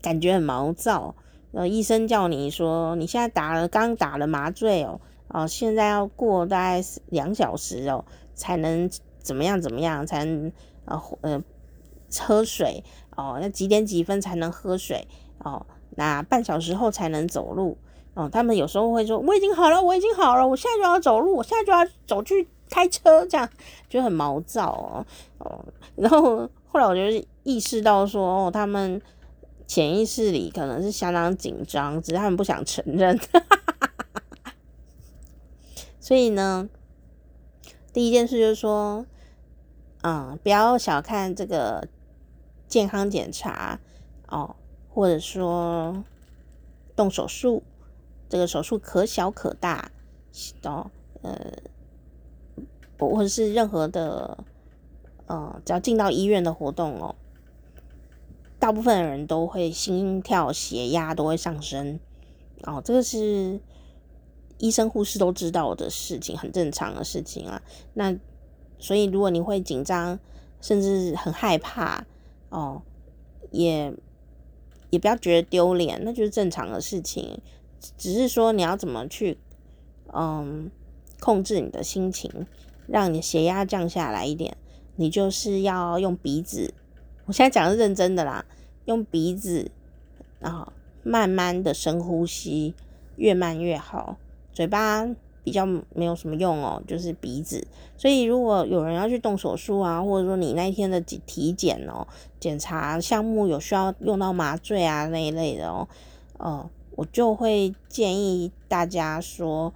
[0.02, 1.14] 感觉很毛躁。
[1.52, 10.50] 呃，医生叫你说你现在打了刚打了麻醉哦，哦，现在要过大概两小时哦，才能怎么样怎么样，才能
[10.87, 11.42] 呃呃
[12.18, 12.82] 喝水。
[13.16, 15.06] 哦，那几点几分才能喝水？
[15.38, 17.78] 哦，那半小时后才能走路
[18.14, 18.29] 哦。
[18.29, 23.48] 他们有时候会说我已经好了，我已经好了，我现在就要走路，我现在就要走去开车，这样
[23.88, 25.07] 就很毛躁哦
[25.38, 25.64] 哦。
[25.96, 27.03] 然后后来我就
[27.42, 29.00] 意识到说哦，他们
[29.66, 33.18] 潜意识里可能是相当紧张，只是他们不想承认。
[36.00, 36.68] 所以呢，
[37.92, 39.07] 第一件事就是说，
[40.03, 41.88] 嗯，不要小看这个
[42.68, 43.81] 健康检查
[44.29, 44.55] 哦，
[44.90, 46.05] 或者说
[46.94, 47.62] 动手术，
[48.34, 49.92] 这个手术可小可大
[50.64, 50.90] 哦，
[51.22, 51.52] 呃，
[52.98, 54.36] 或者是任何的，
[55.26, 57.14] 呃，只要进到医院的活动哦，
[58.58, 62.00] 大部分的人都会心跳、血压都会上升
[62.64, 63.60] 哦，这个是。
[64.58, 67.60] 医生护士都知道的事情，很正常的事情啊。
[67.92, 68.16] 那
[68.78, 70.18] 所以如果你会紧张，
[70.60, 72.06] 甚至很害怕
[72.50, 72.80] 哦，
[73.50, 73.92] 也
[74.90, 77.40] 也不要觉得丢脸，那就是正常的事情。
[77.96, 79.38] 只是说你要怎么去
[80.12, 80.70] 嗯
[81.20, 82.46] 控制你的心情，
[82.86, 84.56] 让你血压降下来一点。
[84.96, 86.72] 你就是要用鼻子，
[87.26, 88.44] 我现在讲的是认真的啦，
[88.84, 89.70] 用鼻子
[90.40, 92.74] 啊慢慢的深呼吸，
[93.16, 94.16] 越慢越好。
[94.52, 95.04] 嘴巴
[95.42, 97.66] 比较没有什么用哦，就是鼻子。
[97.96, 102.06] 所以如果有人要去动手术啊，或者说你那一天的体检哦，
[102.38, 105.88] 检查项目有需要用到麻醉啊那一类的哦，
[106.38, 109.72] 呃，我就会建议大家说，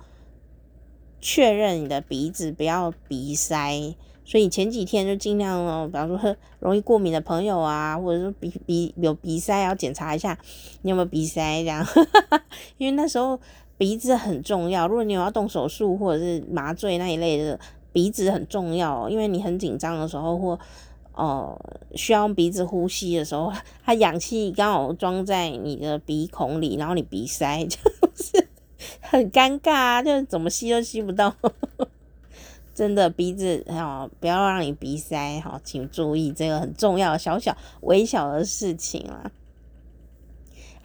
[1.20, 3.94] 确认你的鼻子不要鼻塞。
[4.24, 10.38] 所以前几天就尽量哦，比方说容易过敏的朋友啊，或者说鼻鼻有鼻塞，要检查一下
[10.82, 11.86] 你有没有鼻塞这样，
[12.78, 13.40] 因为那时候。
[13.78, 17.56] 鼻子很重要，如果你有要动手术或者是麻醉那一类的，
[17.92, 20.58] 鼻子很重要，因为你很紧张的时候或
[21.18, 21.58] 哦、
[21.96, 23.52] 需要用鼻子呼吸的时候，
[23.84, 27.76] 它氧气刚好装在你的鼻孔里，然后你鼻塞，就
[28.14, 28.48] 是
[29.02, 31.34] 很尴尬啊，就怎么吸都吸不到，
[32.72, 39.30] 真的鼻子哦，不要让你鼻塞，哦，请注意这个很重要小小微小的事情啊。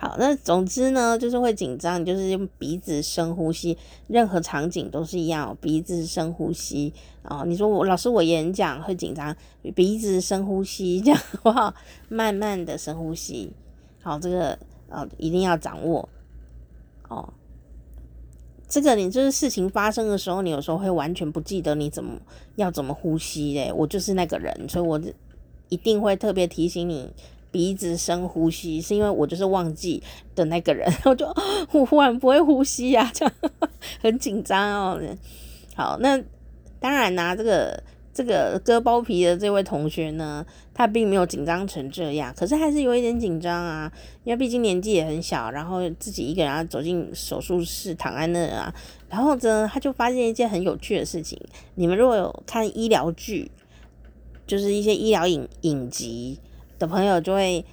[0.03, 7.45] 好，那总之呢，就是会紧张，你就是用鼻子深呼吸，任何场景都是一样，鼻子深呼吸哦。
[7.47, 9.33] 你说我老师我演讲会紧张，
[9.73, 11.73] 鼻子深呼吸， 这样好不好？
[12.09, 13.53] 慢慢的深呼吸，
[14.01, 16.09] 好，这个哦一定要掌握
[17.07, 17.31] 哦。
[18.67, 22.19] 这个你就是事情发生的时候，你有时候会完全不记得你怎么
[22.57, 23.71] 要怎么呼吸嘞。
[23.71, 25.01] 我就是那个人，所以我
[25.69, 27.13] 一定会特别提醒你。
[27.53, 30.01] 鼻子深呼吸，是因为我就是忘记
[30.33, 31.27] 的那个人， 我就
[31.71, 33.33] 我忽然不会呼吸呀、啊，这样
[34.01, 34.99] 很紧张哦。
[35.75, 36.19] 好，那
[36.79, 43.91] 当然啦、这个这个割包皮的这位同学呢，他并没有紧张成这样，可是还是有一点紧张啊，
[44.23, 48.73] 因为毕竟年纪也很小，然后自己一个人要走进手术室躺在那啊，
[49.09, 51.39] 然后呢，他就发现一件很有趣的事情。
[51.75, 53.51] 你们如果有看医疗剧，
[54.47, 56.39] 就是一些医疗影影集。
[56.83, 57.65] 的朋友就会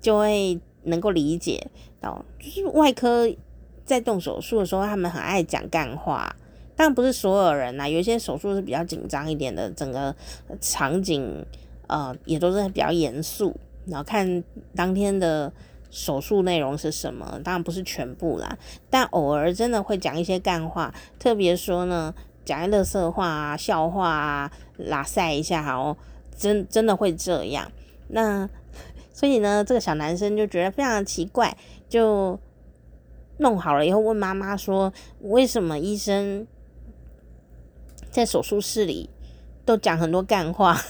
[0.00, 1.66] 就会能够理解
[2.00, 3.28] 到，就是外科
[3.84, 6.34] 在动手术的时候，他们很爱讲干话。
[6.76, 10.14] 当然不是所有人呐，有一些手术是比较紧张一点的，整个
[10.60, 11.44] 场景
[11.88, 13.54] 呃也都是比较严肃。
[13.86, 14.42] 然后看
[14.74, 15.52] 当天的
[15.90, 18.56] 手术内容是什么，当然不是全部啦，
[18.88, 22.14] 但偶尔真的会讲一些干话，特别说呢，
[22.44, 25.96] 讲一些垃圾话啊、笑话啊、拉塞一下，哦，
[26.34, 27.70] 真真的会这样。
[28.12, 28.48] 那
[29.12, 31.56] 所以呢，这个小男生就觉得非常奇怪，
[31.88, 32.38] 就
[33.38, 36.46] 弄好了以后问妈妈说：“为什么医生
[38.10, 39.10] 在手术室里
[39.64, 40.80] 都讲很多干话？”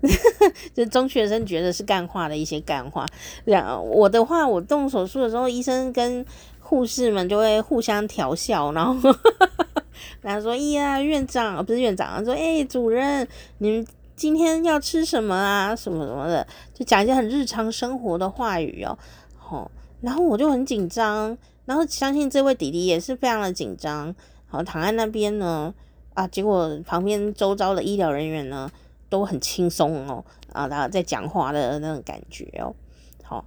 [0.72, 3.04] 就中学生觉得是干话的一些干话。
[3.44, 6.24] 这样我的话，我动手术的时候，医生跟
[6.60, 9.12] 护士们就会互相调笑，然后
[10.22, 13.28] 然后说：“哎呀，院长，不是院长，说哎，主任，
[13.58, 13.86] 你们。”
[14.18, 15.76] 今天要吃什么啊？
[15.76, 18.98] 什么什么的，就讲一些很日常生活的话语哦。
[19.36, 24.12] 好，然后我就很紧张，然后相信这位弟弟也是非常的紧张。
[24.48, 25.72] 好，躺在那边呢，
[26.14, 28.68] 啊，结果旁边周遭的医疗人员呢
[29.08, 32.74] 都很轻松哦，啊，然后在讲话的那种感觉哦。
[33.22, 33.44] 好，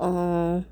[0.00, 0.64] 嗯，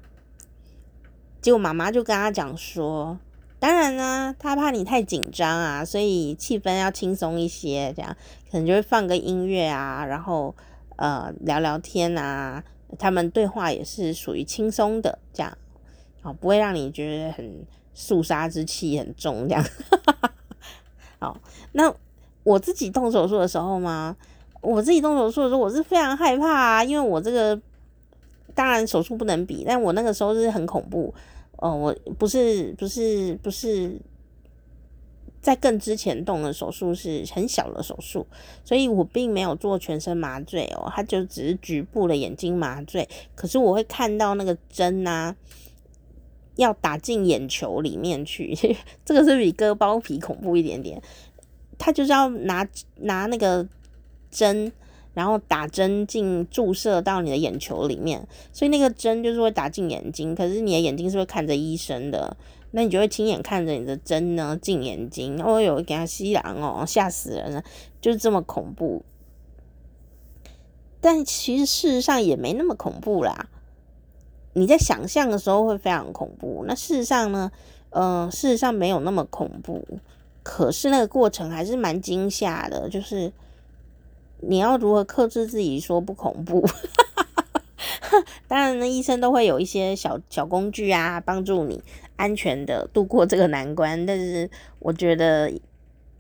[1.43, 3.19] 结果妈妈就跟他讲说。
[3.59, 8.17] 当然呢，他怕你太紧张啊，所以气氛要轻松一些，这样
[8.53, 10.55] 可能就会放个音乐啊，然后
[10.97, 12.63] 呃聊聊天啊，
[12.99, 15.57] 他们对话也是属于轻松的，这样
[16.21, 19.65] 哦，不会让你觉得很肃杀之气很重，这样。
[21.19, 21.41] 好，
[21.73, 21.91] 那
[22.45, 24.15] 我自己动手术的时候吗，
[24.61, 27.59] 我自己动手术的时候，我是非常害怕啊，因为我这个
[28.55, 31.15] 当然手术不能比，但我那个时候是很恐怖。
[31.57, 33.97] 哦、我不是不是不是
[35.43, 38.27] 在更之前动的手术是很小的手术，
[38.65, 43.07] 所以我并没有做全身麻醉哦，它就只是局部的眼睛麻醉。
[43.35, 45.37] 可是我会看到那个针啊。
[46.57, 48.55] 要打进眼球里面去，
[49.07, 51.01] 这个是比割包皮恐怖一点点。
[51.79, 53.67] 他就是要拿拿那个
[54.31, 54.71] 针，
[55.15, 60.35] 然后打针进注射到你的眼球里面，所以那个针就是会打进眼睛。
[60.35, 62.37] 可是你的眼睛是会看着医生的，
[62.73, 65.43] 那你就会亲眼看着你的针呢进眼睛。
[65.43, 67.63] 哦哟，给他吸狼哦，吓死人了，
[68.01, 69.05] 就是这么恐怖。
[71.01, 73.49] 但其实事实上也没那么恐怖啦。
[74.55, 77.51] 你在想象的时候会非常恐怖，那事实上呢？
[77.91, 79.87] 呃，事实上没有那么恐怖，
[80.43, 82.89] 可是那个过程还是蛮惊吓的。
[82.89, 83.31] 就是
[84.41, 86.67] 你要如何克制自己说不恐怖？
[88.49, 91.83] 当然呢，医生都会有一些小小工具啊，帮助你
[92.17, 94.05] 安全的度过这个难关。
[94.07, 94.49] 但是
[94.79, 95.53] 我觉得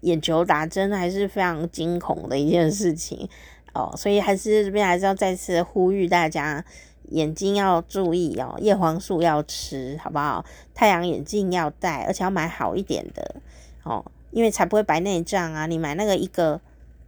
[0.01, 3.29] 眼球打针还是非常惊恐的一件事情
[3.75, 6.65] 哦，所以还是这边还是要再次呼吁大家。
[7.09, 10.43] 眼睛要注意哦，叶黄素要吃，好不好？
[10.73, 13.35] 太阳眼镜要戴，而且要买好一点的
[13.83, 15.67] 哦，因为才不会白内障啊。
[15.67, 16.59] 你买那个一个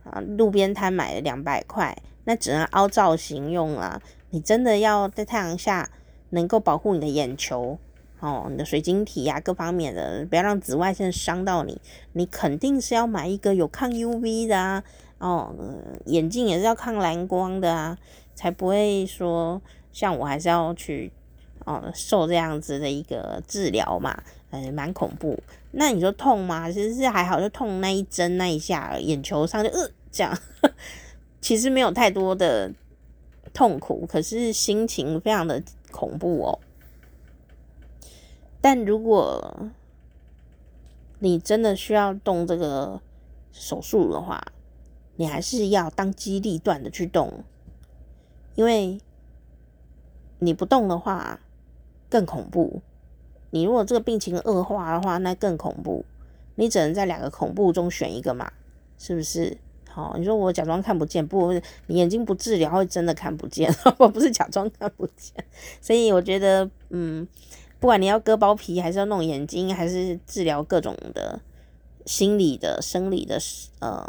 [0.04, 4.02] 啊，路边摊买了两百块，那只能凹造型用啊。
[4.28, 5.88] 你真的要在太阳下
[6.30, 7.78] 能够保护你的眼球
[8.24, 11.78] 哦，你的水晶体啊，各方面的，不要让紫外线伤到你。
[12.14, 14.82] 你肯定是要买一个有抗 UV 的啊，
[15.18, 15.54] 哦，
[16.06, 17.98] 眼镜也是要抗蓝光的啊，
[18.34, 19.60] 才不会说。
[19.92, 21.12] 像我还是要去
[21.66, 25.38] 哦受这样子的一个治疗嘛，嗯，蛮恐怖。
[25.72, 26.70] 那你说痛吗？
[26.70, 30.36] 其实是还好，就痛那一针那一下，眼球上就呃这样，
[31.42, 32.72] 其实没有太多的
[33.52, 36.58] 痛苦，可是心情非常的恐怖哦。
[38.64, 39.68] 但如果
[41.18, 42.98] 你真的需要动这个
[43.52, 44.42] 手术的话，
[45.16, 47.44] 你还是要当机立断的去动，
[48.54, 48.98] 因为。
[50.40, 51.40] 你不动的话
[52.10, 52.82] 更恐怖。
[53.50, 56.04] 你如果这个病情恶化的话，那更恐怖。
[56.56, 58.52] 你只能在两个恐怖中选一个嘛，
[58.98, 59.56] 是不是？
[59.88, 61.52] 好，你说我假装看不见，不，
[61.86, 65.32] 你眼睛不治疗会真的看不见， 我不是假装看不见。
[65.80, 67.26] 所以我觉得，嗯，
[67.84, 71.38] 不管你要割包皮，还是要弄眼睛，还是治疗各种的
[72.06, 73.38] 心理的、生理的，
[73.80, 74.02] 呃，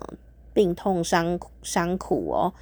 [0.54, 2.54] 病痛伤伤苦哦。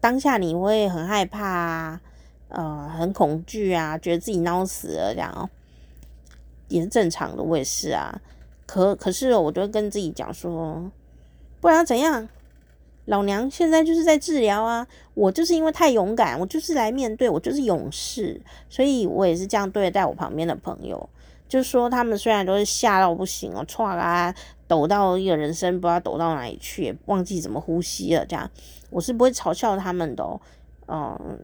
[0.00, 2.00] 当下你会很害怕啊，
[2.48, 5.48] 呃，很恐惧啊，觉得自己孬死了这样哦，
[6.66, 7.42] 也是正常的。
[7.44, 8.20] 我也是啊，
[8.66, 10.90] 可可是我就会跟自己讲说，
[11.60, 12.28] 不然怎样？
[13.06, 21.08] 老娘现在就是在治疗啊，我就是因为太勇敢，我就是来面对，我就是勇士，所以我也是这样对待我旁边的朋友。
[21.46, 24.34] 就说，他们虽然都是吓到不行哦，唰啊，
[24.66, 28.50] 抖到一个人生不知道抖到哪里去，忘记怎么呼吸了这样。
[28.90, 30.40] 我是不会嘲笑他们的哦，
[30.88, 31.38] 嗯，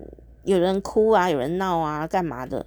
[0.45, 2.65] 有人哭啊，有人闹啊，干嘛的，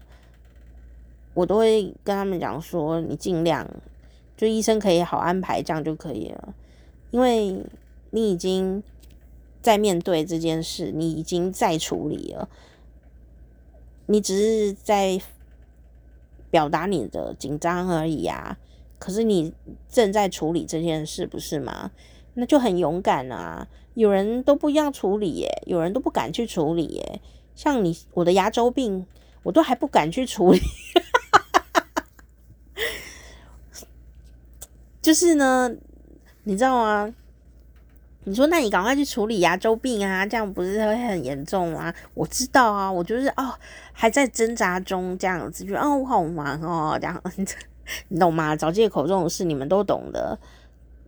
[1.34, 3.68] 我都会跟他们讲说，你尽量，
[4.38, 6.54] 就医生可以好安排，这样就可以了，
[7.10, 7.58] 因为
[8.14, 8.84] 你已经
[9.60, 12.48] 在面对这件事，你已经在处理了，
[14.06, 15.20] 你只是在
[16.52, 18.60] 表达你的紧张而已啊，
[19.00, 19.52] 可是你
[19.90, 21.90] 正在处理这件事，不是吗？
[22.36, 23.68] 那就很勇敢啊！
[23.96, 27.20] 有人都不一样处理耶，有人都不敢去处理耶。
[27.56, 29.08] 像你，我的牙周病，
[29.42, 30.60] 我都还不敢去处理。
[35.02, 35.76] 就是呢，
[36.44, 37.16] 你知道吗？
[38.26, 41.94] 你说，那你赶快去处理牙周病啊，这样不是会很严重吗？
[42.14, 43.54] 我知道啊，我就是哦，
[43.92, 47.22] 还在挣扎中，这样子就哦，我好忙哦，这样
[48.08, 48.56] 你懂吗？
[48.56, 50.38] 找借口这种事，你们都懂的。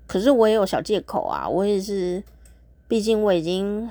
[0.08, 2.21] 可是我也有小借口啊，我也是，
[2.88, 3.89] 毕竟我已经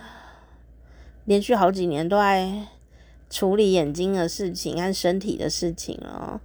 [1.24, 2.52] 连续好几年都在
[3.30, 6.40] 处理眼睛的事情和身体的事情了，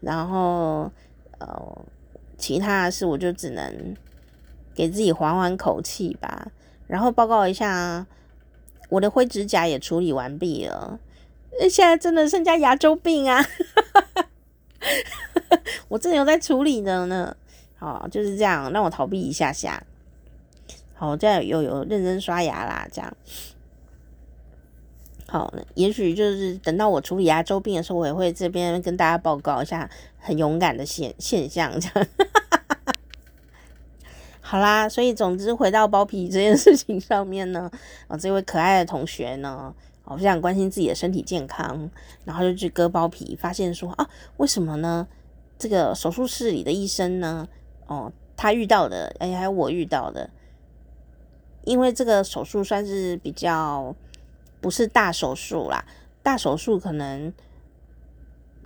[0.00, 0.90] 然后
[1.38, 1.78] 呃，
[2.36, 3.96] 其他的事我就只能
[4.78, 6.46] 给自己缓缓口气吧。
[6.86, 8.06] 然后报告一下，
[8.88, 11.00] 我的灰指甲也处理完毕了，
[11.68, 13.44] 现在真的剩下牙周病啊，
[15.88, 17.36] 我真的有在处理的呢。
[17.76, 19.82] 好，就是这样，让我逃避一下下。
[20.94, 23.16] 好，这样有有认真刷牙啦，这样。
[25.26, 32.08] 好，也许就是等到我处理牙周病的时候，我也会这边跟大家报告一下很勇敢的现现象，这样。
[34.50, 37.70] 好啦，所以总之回到包皮这件事情上面呢，
[38.06, 39.74] 啊，这位可爱的同学呢，
[40.04, 41.90] 哦，非常关心自己的身体健康，
[42.24, 45.06] 然后就去割包皮，发现说啊，为什么呢？
[45.58, 47.46] 这个手术室里的医生呢，
[47.88, 50.30] 哦，他遇到的，哎，还有我遇到的，
[51.64, 53.94] 因为这个手术算是比较
[54.62, 55.84] 不是大手术啦，
[56.22, 57.30] 大手术可能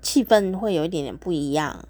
[0.01, 1.85] 气氛会有一点点不一样，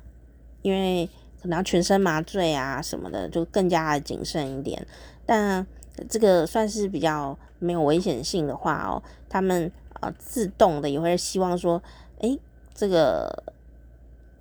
[0.63, 1.11] 因为。
[1.43, 4.87] 可能全身麻醉啊什么的，就更加的谨慎一点。
[5.27, 5.67] 但
[6.09, 11.83] 这个算是比较没有危险性的话哦，他们啊自动的也会希望说，
[12.21, 12.39] 诶，
[12.73, 13.43] 这个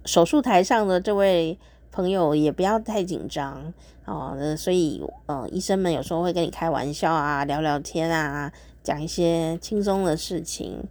[0.06, 1.58] 手术台上的这位
[1.92, 3.74] 朋友也不要太紧张
[4.06, 4.38] 哦。
[4.56, 10.84] 所以呃，医生们有时候会跟你开玩笑啊，聊聊天啊，讲一些轻松的事情。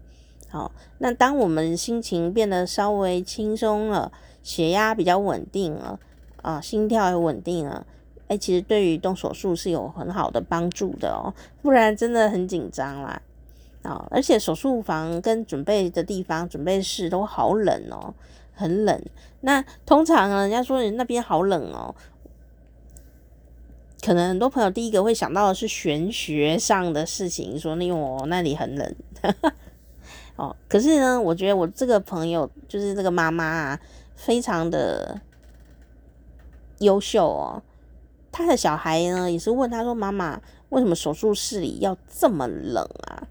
[0.48, 4.10] 好，那当我们心情变得稍微轻松了。
[4.42, 5.98] 血压比较稳定了，
[6.42, 7.86] 啊，心跳也稳定了，
[8.28, 13.20] 哎、其实对于动手术是有很好的帮助的哦，不然真的很紧张啦，
[13.82, 18.14] 啊，而且手术房跟准备的地方、准备室都好冷哦，
[18.54, 19.02] 很冷。
[19.40, 21.94] 那通常啊，人家说你那边好冷哦，
[24.00, 28.94] 可能很多朋友第一个会想到的是玄学上的事情，说那我那里很冷，
[30.36, 33.80] 哦，可是呢，我觉得我这个朋友就是这个妈妈啊。
[34.20, 35.18] 非常的
[36.80, 37.62] 优秀哦，
[38.30, 43.26] 他的小孩呢也是问他说：“妈妈，为什么手术室里要这么冷啊？”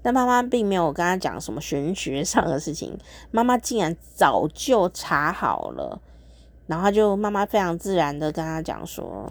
[0.00, 2.96] 但妈妈并没有跟他讲什么玄学上的事情，
[3.32, 6.00] 妈妈竟然早就查好了，
[6.68, 9.28] 然后就妈妈非常自然的跟他讲说：“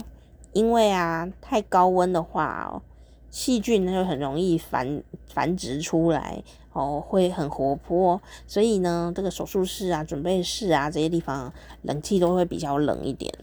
[0.51, 2.83] 因为啊，太高温的话哦，
[3.31, 5.01] 细菌它就很容易繁
[5.33, 6.43] 繁殖出来。”
[6.75, 11.53] 哦，会很活泼，所以呢，这个手术室啊、准备室啊这些地方，
[11.83, 13.33] 冷气都会比较冷一点，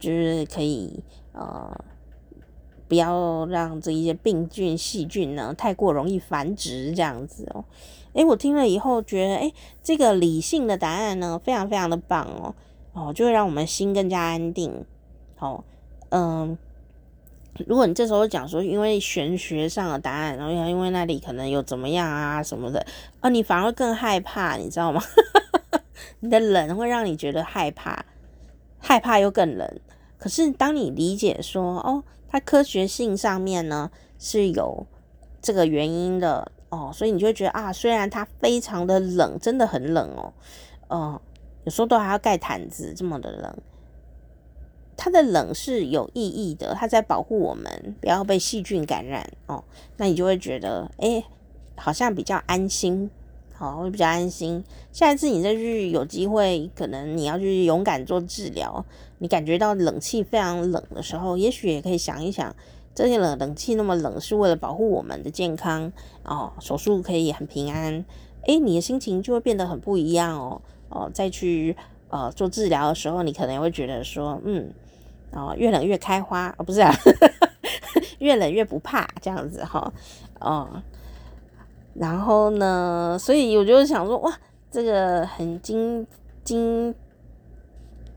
[0.00, 0.98] 就是可以
[1.30, 1.72] 呃，
[2.88, 7.64] 不要让这一些病菌、细菌呢太过容易繁殖这样子哦。
[8.14, 9.54] 诶，我听了以后觉得，诶，
[9.84, 12.54] 这个理性的答案呢，非常非常的棒哦，
[12.94, 14.84] 哦，就会让我们心更加安定。
[15.36, 15.64] 好，哦，
[16.10, 16.58] 嗯。
[17.66, 22.84] 如果你这时候讲说，因为玄学上的答案，然后因为那里可能有怎么样啊什么的，
[23.20, 25.02] 哦，你反而更害怕，你知道吗？
[26.20, 28.04] 你的冷会让你觉得害怕，
[28.78, 29.80] 害怕又更冷。
[30.18, 34.86] 可是当你理解说，哦，它科学性上面呢是有
[35.40, 40.32] 这个原因的哦，所以你就会觉得啊，虽然它非常的冷，真的很冷哦，
[40.88, 41.20] 嗯、呃，
[41.64, 43.56] 有时候都还要盖毯子，这么的冷。
[44.96, 49.62] 它的冷是有意义的，它在保护我们不要被细菌感染哦。
[49.98, 51.22] 那你就会觉得，哎、
[51.76, 53.10] 好像比较安心，
[53.54, 54.64] 好，会比较安心。
[54.92, 58.84] 下一次你再去有机会，可能你要去勇敢做治疗，
[59.18, 62.56] 你感觉到冷气非常冷的时候，也许也可以想一想，
[62.94, 65.92] 这些冷冷气那么冷，是为了保护我们的健康
[66.24, 66.54] 哦。
[66.58, 68.02] 手术可以很平安，
[68.46, 70.62] 哎、你的心情就会变得很不一样哦。
[70.88, 71.76] 哦，再去
[72.08, 74.72] 呃做治疗的时候，你可能会觉得说，嗯。
[75.36, 76.90] 哦，越冷越开花哦，不是啊，
[78.18, 79.92] 越冷越不怕这样子哈，
[80.40, 80.82] 哦，
[81.92, 84.32] 然后呢，所以我就想说，哇，
[84.70, 86.06] 这个很惊
[86.42, 86.94] 惊，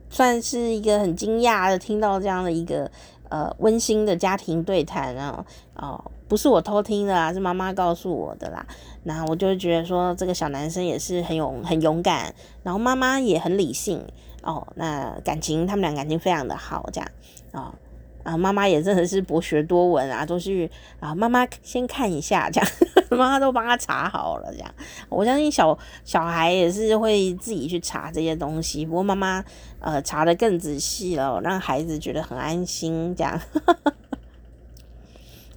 [0.10, 2.90] 算是一个很惊讶的听到这样的一个
[3.28, 5.46] 呃温馨的家庭对谈啊，
[5.76, 8.66] 哦，不是我偷听的啦，是妈妈告诉我的啦，
[9.04, 14.06] 那我就觉得说这个小男生也是很勇很勇敢，然后妈妈也很理性。
[14.42, 17.12] 哦，那感情他们俩感情非常的好，这样
[17.52, 17.76] 啊
[18.24, 20.70] 啊，妈妈也真的是博学多闻啊，都是
[21.00, 22.72] 啊，妈妈先看一下，这样
[23.12, 24.74] 妈妈都帮他查好了，这样
[25.10, 29.44] 我相信小小孩也是会自己去查这些东西，不过妈妈
[29.82, 33.42] 呃查得更仔细了，让孩子觉得很安心，这样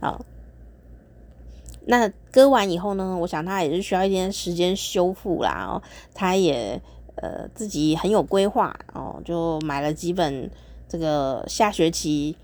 [0.01, 0.24] 好。
[1.87, 6.83] 那割完以后呢，我想他也是需要一点时间修复啦，哦，他也。
[7.16, 10.50] 呃，自己很有规划哦，就买了几本
[10.88, 12.34] 这个下学期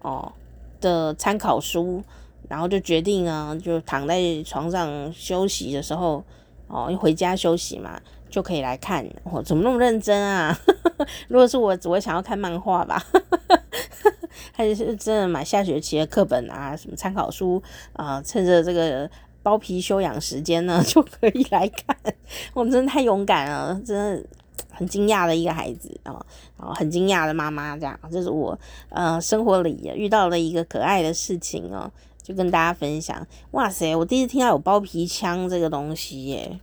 [0.00, 0.32] 哦
[0.80, 2.02] 的参考书，
[2.48, 6.22] 然后就决定呢，就躺在床上休息的时候
[6.66, 9.06] 哦，一回家休息嘛，就可以来看。
[9.22, 10.58] 哦，怎么那么认真啊？
[11.28, 13.00] 如果是我，只会想要看漫画吧。
[14.52, 17.62] 还是真的买下学期的课本啊，什么参考书
[17.92, 19.08] 啊，趁着这个。
[19.46, 21.96] 包皮休养时间呢， 就可以来看。
[22.52, 24.28] 我真的太勇敢了，真的
[24.72, 26.18] 很惊讶的一个孩子啊，
[26.58, 31.88] 然后很惊讶的妈妈，这样，这是我呃生活里遇到了一个可爱的事情哦，
[32.20, 33.24] 就跟大家分享。
[33.52, 36.58] 哇塞，我第一次听到有包皮枪这个东西耶，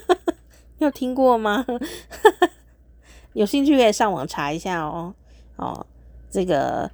[0.76, 1.64] 有听过吗？
[3.32, 5.14] 有兴趣可以上网查一下哦。
[5.56, 5.86] 哦，
[6.30, 6.90] 这个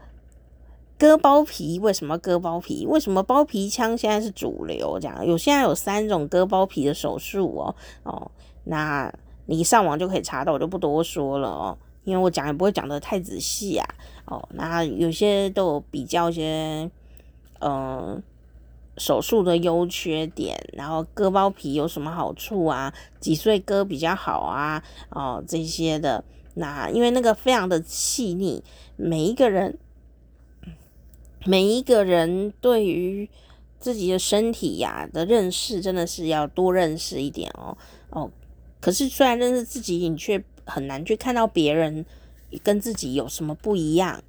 [1.00, 2.84] 割包皮为什么割包皮？
[2.86, 4.98] 为什么包皮枪现在是主流？
[5.00, 7.74] 这样有现在有三种割包皮的手术哦。
[8.02, 8.30] 哦，
[8.64, 9.10] 那
[9.46, 11.78] 你上网就可以查到，我就不多说了哦。
[12.04, 13.88] 因为我讲也不会讲的太仔细啊，
[14.26, 16.90] 哦，那有些都有比较一些，
[17.60, 18.22] 嗯、
[18.98, 22.92] 手术的优缺点，然后割包皮有什么好处啊？
[23.18, 24.82] 几岁割比较好啊？
[25.08, 26.22] 哦，这些的，
[26.54, 28.62] 那因为那个非常的细腻，
[28.96, 29.78] 每一个人，
[31.46, 33.28] 每一个人对于
[33.78, 37.76] 自己的身体呀、的认识，真的是要多认识一点哦，
[38.10, 38.30] 哦，
[38.80, 42.04] 可是虽然认识自己，你却很难去看到别人
[42.62, 44.22] 跟自己有什么不一样，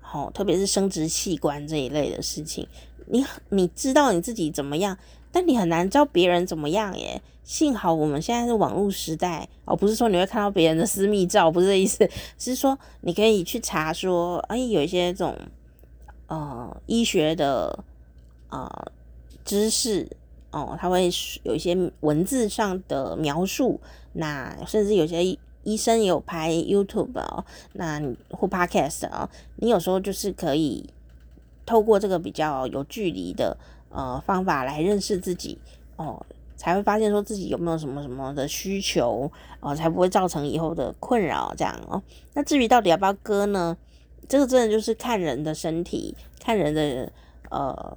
[0.00, 2.66] 好，特别是生殖器官这一类的事情，
[3.06, 4.98] 你你知道你自己怎么样，
[5.30, 7.22] 但你很难知道别人怎么样耶。
[7.44, 15.36] 幸好我们现在是网络时代，哦，不是说你会看到别人的私密照，不是这意思，是说你可以去查说，哎，有一些这种
[16.32, 17.84] 呃医学的
[18.48, 18.92] 呃
[19.44, 20.08] 知识
[20.50, 21.10] 哦，它会
[21.42, 23.80] 有一些文字上的描述，
[24.14, 25.38] 那甚至有些。
[25.64, 30.84] 医生也有拍 YouTube 哦，那或 Podcast 哦，你有时候就是可以
[31.64, 33.56] 透过这个比较有距离的
[33.88, 35.56] 呃方法来认识自己
[35.94, 36.20] 哦，
[36.56, 39.30] 才会发现说自己有没有什么什么的需求
[39.60, 42.02] 哦，才不会造成以后的困扰这样哦。
[42.34, 43.76] 那至于到底要不要割呢？
[44.28, 47.12] 这个真的就是看人的身体，看人的
[47.50, 47.96] 呃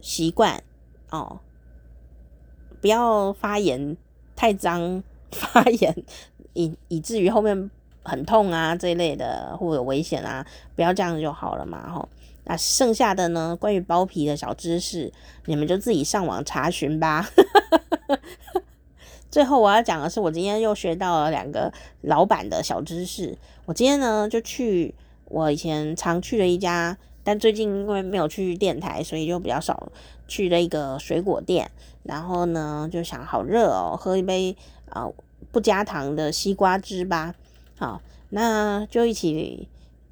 [0.00, 0.62] 习惯
[1.10, 1.38] 哦，
[2.80, 3.96] 不要发炎
[4.34, 5.94] 太脏， 发炎。
[6.54, 7.70] 以以至于后面
[8.04, 12.08] 很痛啊这一类的，或有危险啊，不要这样就好了嘛吼。
[12.44, 15.12] 那剩下的呢，关于包皮的小知识，
[15.46, 17.28] 你们就自己上网查询吧。
[19.30, 21.72] 最后我要讲的是，我今天又学到了两个
[22.02, 23.36] 老板的小知识。
[23.64, 24.94] 我今天呢就去
[25.34, 29.92] 我以前常去的一家，但最近因为没有去电台，所以就比较少
[30.28, 31.70] 去了一个水果店。
[32.04, 34.56] 然后呢就想好热哦，喝一杯
[34.90, 35.08] 啊。
[35.52, 37.32] 不加糖的西瓜汁吧，
[37.78, 39.68] 好，那就一起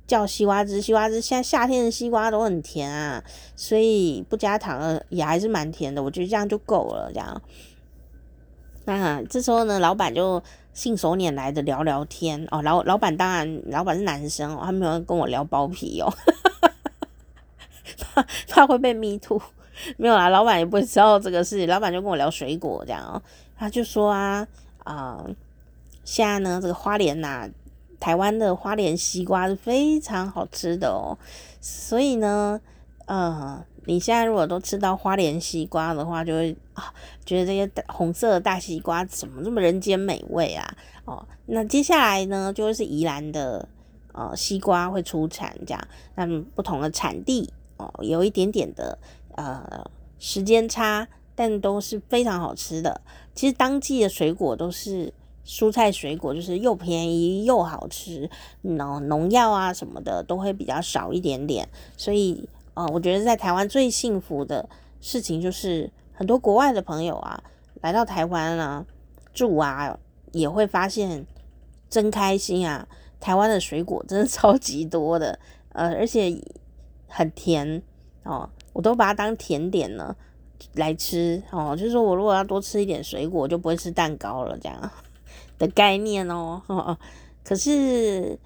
[0.06, 0.80] 叫西瓜汁。
[0.80, 3.24] 西瓜汁现在夏天的西瓜都很甜啊，
[3.56, 6.00] 所以不加糖的也还是蛮甜的。
[6.00, 7.42] 我觉得这样就够了，这样。
[8.84, 10.40] 那这时候呢，老板就
[10.72, 12.62] 信手拈来的聊聊天哦。
[12.62, 16.12] 老老板当然，老板是男生哦，他没有跟我聊包皮哦，
[17.98, 19.40] 他他会被 me too，
[19.96, 20.28] 没有啦。
[20.28, 23.22] 老板也不知道这个事，老板就跟我聊水果这样哦，
[23.56, 24.46] 他就说啊。
[24.84, 25.24] 啊、
[26.02, 27.48] 现在呢，这个花莲呐、
[28.00, 31.16] 台湾的花莲西瓜是非常好吃的哦。
[31.60, 32.60] 所以呢，
[33.06, 36.92] 呃，你现在如果都吃到花莲西瓜的话，就会啊，
[37.24, 40.76] 觉得这些红色的大西瓜怎么这么人间美味啊？
[41.04, 43.68] 哦，那接下来呢，就会是宜兰的
[44.12, 48.98] 呃西瓜会出产，这样，那么不同的产地哦，有一点点的
[49.36, 51.08] 呃时间差。
[51.34, 53.00] 但都是非常好吃的。
[53.34, 55.10] 其实当季的水果都是
[55.46, 58.28] 蔬菜水果，就是又便宜又好吃，
[58.60, 61.66] 农农药啊什么的都会比较少一点点。
[61.96, 64.68] 所以，呃，我觉得在台湾最幸福的
[65.00, 67.42] 事情就是很多国外的朋友啊
[67.80, 68.84] 来到台湾啊
[69.32, 69.98] 住啊，
[70.32, 71.26] 也会发现
[71.90, 72.86] 真开心啊！
[73.20, 75.38] 台湾的水果真的 超级多的，
[75.72, 76.40] 呃，而且
[77.08, 77.82] 很甜
[78.24, 80.14] 哦，我都把它当甜点呢。
[80.74, 84.90] 来吃哦，就是说我如果要多吃一点水果，就不会吃蛋糕了，这样
[85.58, 86.96] 的概念哦。
[87.42, 88.38] 可是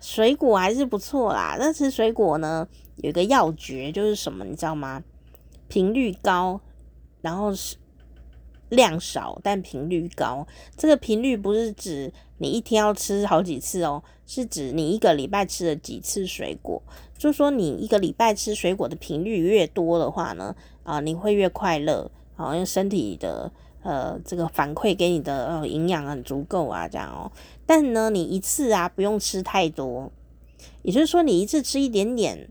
[0.00, 1.56] 水果还是不错啦。
[1.56, 2.66] 但吃水果呢，
[2.96, 5.02] 有一个要诀，就是什么，你知道吗？
[5.68, 6.60] 频率高，
[7.20, 7.76] 然后是
[8.68, 10.46] 量少，但频率高。
[10.76, 16.82] 这个频率不是指你一天要吃好几次哦，是指你一个礼拜吃了几次水果。
[17.16, 27.30] 就说你一个礼拜吃水果的频率越多的话呢，啊，你会越快乐，好，像身体的呃这个反馈给你的呃营养很足够啊，这样哦。
[27.64, 30.10] 但呢，你一次啊不用吃太多，
[30.82, 32.50] 也就是说你一次吃一点点，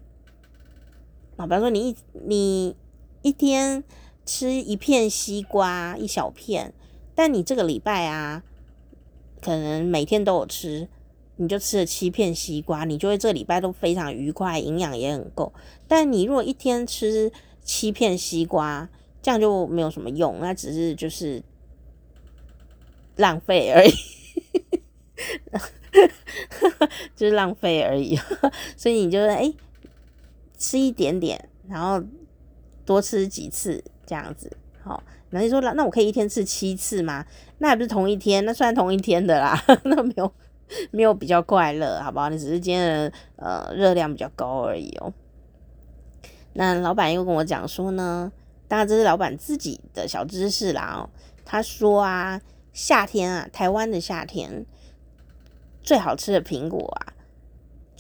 [1.46, 2.76] 比方说你一你
[3.22, 3.84] 一天
[4.26, 6.74] 吃一片西瓜一小片，
[7.14, 8.44] 但你这个礼拜啊，
[9.42, 10.88] 可能每天都有吃，
[11.38, 15.52] 你就吃了七片西瓜，你就会这礼拜都非常愉快，营养也很够。
[15.88, 17.32] 但你如果一天吃
[17.64, 18.90] 七片西瓜，
[19.22, 21.44] 这样就没有什么用，那只是就是
[23.18, 23.92] 浪费而已，
[27.16, 28.18] 就是浪费而已。
[28.78, 29.56] 所以你就哎、欸、
[30.62, 32.00] 吃一点点，然后
[32.86, 34.56] 多吃几次这样子。
[34.84, 37.26] 好，那你说那我可以一天吃七次吗？
[37.58, 40.32] 那也不是同一天，那算同一天的啦， 那没有
[40.92, 42.30] 没有比较快乐，好不好？
[42.30, 45.12] 你只是今天的呃热量比较高而已哦。
[46.54, 48.32] 那老板又跟我讲说呢，
[48.68, 51.10] 当然这是老板自己的小知识啦哦。
[51.44, 52.40] 他说啊，
[52.72, 54.66] 夏天啊，台湾的夏天
[55.82, 57.14] 最好吃的苹果啊，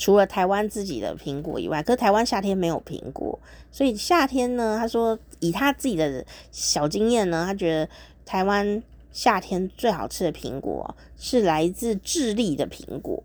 [0.01, 3.37] 除了台湾自己的苹果以外，可是台湾夏天没有苹果，
[3.71, 7.87] 所以夏天呢，他说以他自己的小经验呢，他觉得
[8.25, 8.81] 台湾
[9.11, 13.23] 夏天最好吃的苹果是来自智利的苹果。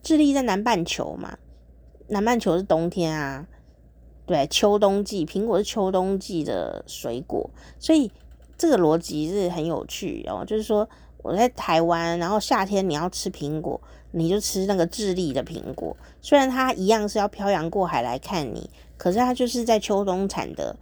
[0.00, 1.36] 智利在南半球嘛，
[2.06, 3.48] 南半球是冬天啊，
[4.26, 7.50] 对，秋冬季苹果是秋冬季的水果，
[7.80, 8.12] 所以
[8.56, 10.88] 这个逻辑是很有趣哦，就是说
[11.24, 13.80] 我在台湾，然后夏天你要吃苹果。
[14.12, 20.76] 你就吃那个智利的苹果，虽然它一样是要漂洋过海来看你，可是它就是在秋冬产的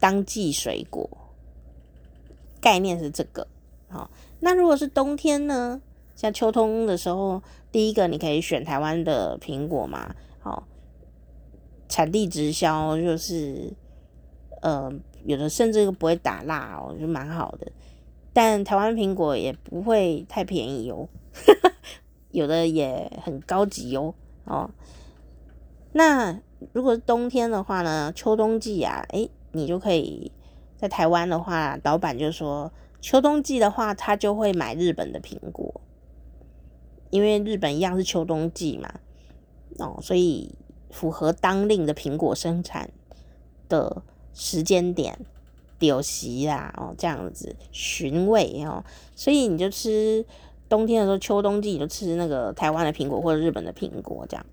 [0.00, 1.08] 当季水果，
[2.60, 3.46] 概念是这个。
[3.88, 4.10] 好，
[4.40, 5.80] 那如果是冬天呢？
[6.16, 10.66] 像秋冬的时候，第一个你可以选台湾的苹果嘛，好，
[11.88, 13.72] 产地直销就是，
[14.62, 14.92] 呃，
[15.24, 17.70] 有的甚至都不会打蜡哦，就蛮好的。
[18.32, 21.08] 但台湾苹果也不会太便宜哦。
[22.34, 24.12] 有的也很高级哦，
[24.44, 24.68] 哦，
[25.92, 26.40] 那
[26.72, 30.32] 如果是冬天的话呢，秋冬季啊，诶，你就可以
[30.76, 35.80] 在台湾的话，老板就说秋冬季的话，他就会买日本的苹果，
[37.10, 38.92] 因为日本一样是秋冬季嘛，
[39.78, 40.58] 哦，所以
[40.90, 42.90] 符合当令的苹果生产
[43.68, 45.24] 的时间点，
[45.78, 48.82] 丢席啦，哦，这样子寻味哦，
[49.14, 50.26] 所以你就吃。
[50.74, 54.44] 冬天的时候，秋冬季你就吃那个台湾的苹果或者日本的苹果这样。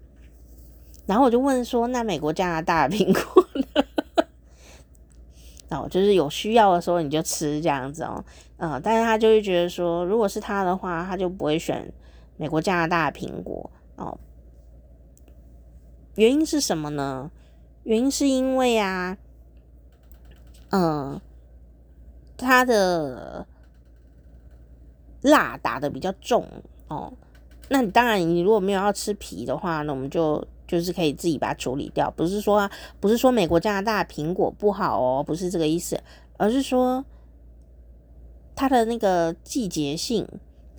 [1.08, 3.84] 然后我就问说：“那美国、加拿大的苹果呢？”
[5.76, 8.24] 哦，就是有需要的时候你就吃这样子哦。
[8.58, 11.92] 嗯，但是他就会觉得说，如果是他的话，他就不会选
[12.38, 14.16] 美国、加拿大的苹果哦。
[16.16, 17.32] 原因是什么呢？
[17.82, 19.18] 原因是因为啊，
[20.70, 21.20] 嗯，
[22.38, 23.48] 他的。
[25.22, 26.46] 蜡打得比较重
[26.88, 27.14] 哦，
[27.70, 32.10] 那你当然，你如果没有要吃皮的话，那我们就就是可以自己把它处理掉。
[32.12, 32.70] 不是说
[33.00, 36.02] 不是说美国、加拿大苹果不好哦，不是这个意思，
[36.38, 37.06] 而是说
[38.56, 40.28] 它的那个季节性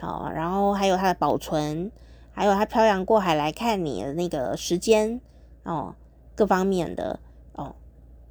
[0.01, 1.91] 哦，然后还有它的保存，
[2.33, 5.21] 还有它漂洋过海来看你的那个时间
[5.63, 5.95] 哦，
[6.35, 7.21] 各方面的
[7.55, 7.75] 哦，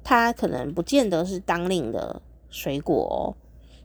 [0.04, 3.34] 它可能不见得是当令的水果哦。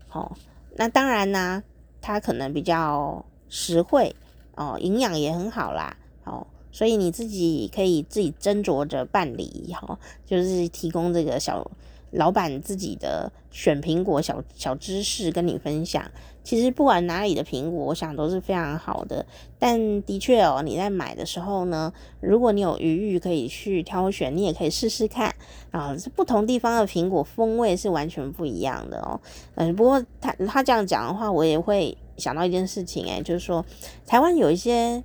[0.07, 0.37] 好，
[0.75, 1.63] 那当然呢。
[2.01, 4.15] 它可能比较实惠
[4.55, 11.69] 哦，营养也很好啦，哦，所以你自己可以自己斟酌着办理，哦，就是提供这个小
[12.11, 16.09] 老板自己的选苹果小小知识跟你分享。
[16.47, 19.25] 其实不管哪里的苹果，我想都是非常好的。
[19.59, 21.91] 但的确哦，你在买的时候呢，
[22.21, 25.35] 如果你有余裕可以去挑选，你也可以试试看
[25.71, 25.93] 啊。
[26.15, 29.19] 不同地方的苹果风味是完全不一样的哦。
[29.55, 33.65] 嗯，不过他他这样讲的话，我也会想到一件事情，诶，就是说
[34.05, 35.03] 台湾有一些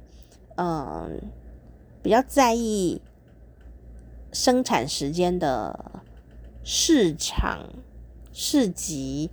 [0.54, 1.20] 嗯
[2.04, 3.02] 比较在意
[4.32, 6.02] 生产时间的
[6.62, 7.66] 市场
[8.32, 9.28] 市集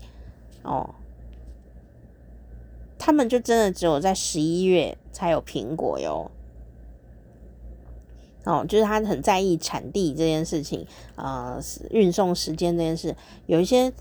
[0.64, 0.96] 哦。
[3.00, 6.30] 他们就真的只有在十一月才有苹果哟，
[8.44, 10.86] 哦，就是他很在意产地这件事情，
[11.16, 11.60] 呃，
[11.92, 13.16] 运送时间这件事，
[13.48, 13.92] 有一些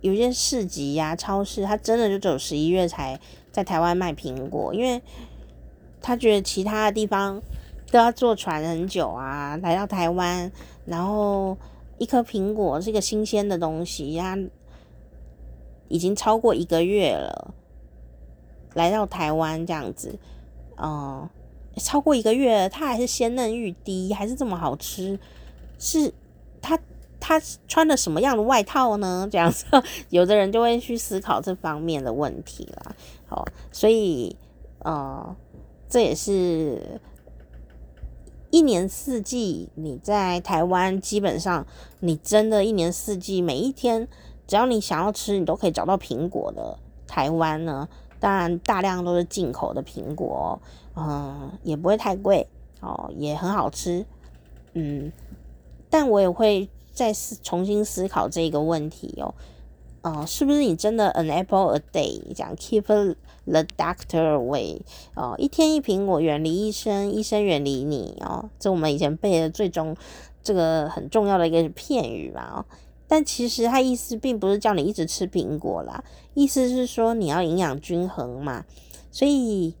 [0.00, 3.18] 有一些市集呀、超市，他真的就只有十一月才
[3.50, 5.02] 在台湾卖苹果，因为
[6.00, 7.42] 他觉得其他的地方
[7.90, 10.50] 都要坐船很久啊，来到台湾，
[10.84, 11.58] 然后
[11.98, 14.38] 一颗苹果是一个新鲜的东西，它
[15.88, 17.54] 已经超过一个月了。
[18.76, 20.18] 来到台湾这样子，
[20.76, 21.26] 嗯，
[21.78, 25.18] 超过一个月，它还是鲜嫩欲滴，还是这么好吃？
[25.78, 26.12] 是
[26.60, 26.78] 它
[27.18, 29.26] 它穿的什么样的外套呢？
[29.32, 29.64] 这样子，
[30.10, 32.94] 有的人就会去思考这方面的问题啦。
[33.26, 34.36] 好，所以，
[34.80, 35.34] 呃，
[35.88, 37.00] 这也是
[38.50, 41.66] 一年四季你在台湾，基本上
[42.00, 44.06] 你真的一年四季每一天，
[44.46, 47.88] 只要你想要吃，你都可以找到苹果的台湾呢。
[48.26, 50.60] 当然，大量都是进口的苹果，
[50.96, 52.44] 嗯，也不会太贵
[52.80, 54.04] 哦，也很好吃，
[54.72, 55.12] 嗯，
[55.88, 59.32] 但我也会再重新思考这个问题哦，
[60.02, 64.80] 嗯，是不是你真的 an apple a day 讲 keep The Doctor Away
[65.14, 68.50] 哦，一天一苹果，远离医生，医生远离你哦。
[68.58, 69.96] 这我们以前背的最终
[70.42, 72.66] 这个很重要的一个片语嘛哦。
[73.08, 76.02] 但其实他意思并不是叫你一直吃苹果啦，
[76.34, 78.64] 意思是说你要营养均衡嘛。
[79.10, 79.74] 所以，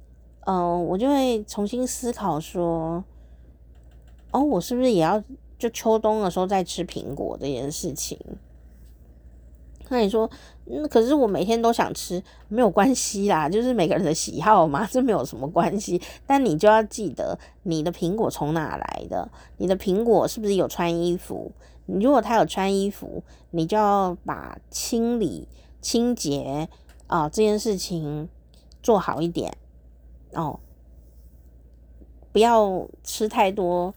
[0.46, 3.04] 嗯、我就会重新思考说，
[4.30, 5.22] 哦，我是不是也要
[5.58, 8.18] 就秋冬的时候再吃苹果这件事情？
[9.88, 10.28] 那你说，
[10.64, 16.00] 嗯，可是我每天都想吃，没有关系啦，就是每个人的喜好嘛，这没有什么关系。
[16.26, 19.30] 但你就要记得，你的苹果从哪来的？
[19.58, 21.52] 你的苹果是不是有穿衣服？
[21.86, 23.22] 你如果他有穿衣服，
[23.52, 25.48] 你就要把清理、
[25.80, 26.68] 清洁
[27.06, 28.28] 啊、这件事情
[28.82, 29.56] 做好一点
[30.32, 30.58] 哦，
[32.32, 33.94] 不要吃太多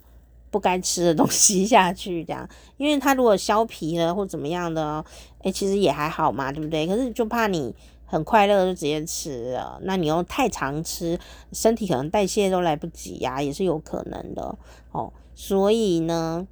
[0.52, 5.04] 不该吃的东西下去，这样，因为他如果削皮了或怎么样的，
[5.42, 6.86] 诶，其实也还好嘛，对不对？
[6.86, 7.76] 可是就怕你
[8.06, 11.20] 很快乐就直接吃了，那你又太常吃，
[11.52, 14.56] 身体可能代谢都来不及呀、也是有可能的
[14.92, 15.12] 哦。
[15.34, 16.48] 所以呢。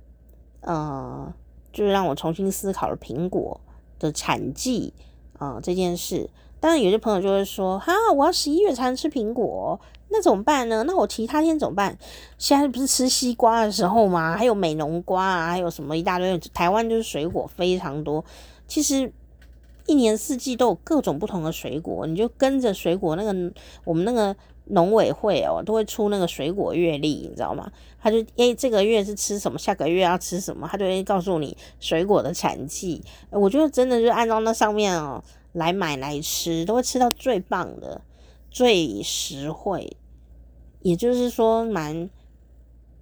[0.62, 1.34] 呃，
[1.72, 3.60] 就是让我重新思考了苹果
[3.99, 4.93] 的产季
[5.38, 6.30] 啊、这件事。
[6.60, 9.80] 当然，有些朋友就会说：“哈，我要十一月才能吃苹果，
[10.10, 10.84] 那怎么办呢？
[10.88, 11.97] 那我其他天怎么办？
[12.38, 14.36] 现在不是吃西瓜的时候吗？
[14.36, 16.38] 还有美浓瓜啊，还有什么一大堆。
[16.53, 18.26] 台湾就是水果非常多，
[18.68, 19.14] 其实
[19.86, 23.53] 一年四季都有各种不同的水果，你就跟着水果那个
[23.84, 24.36] 我们那个。”
[24.70, 27.72] 农委会哦，都会出那个水果月历，你知道吗？
[27.99, 33.01] 他就诶、这个月是吃什么，下个月要吃什么，他就会告诉你水果的产季。
[33.30, 38.01] 我觉得真的就按照那上面哦来买来吃，都会吃到最棒的、
[38.51, 39.95] 最实惠，
[40.82, 42.09] 也就是说蛮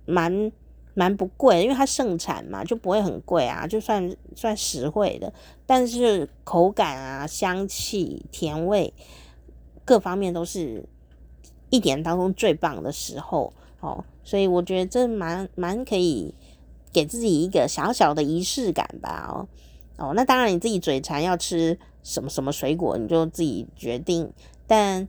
[0.06, 0.52] 蛮
[0.94, 5.34] 蛮不贵，因为它盛产嘛，就不会很贵啊，就算算实惠的。
[5.66, 8.94] 但是口感啊、香气、甜味
[9.84, 10.86] 各方面都是。
[11.76, 13.52] 一年当中最棒的时候
[13.82, 16.34] 哦，所以我觉得这蛮蛮可以
[16.94, 19.48] 给自己一个小小的仪式感吧哦
[19.98, 24.32] 哦，那当然你自己嘴馋要吃什么什么水果你就自己决定，
[24.66, 25.08] 但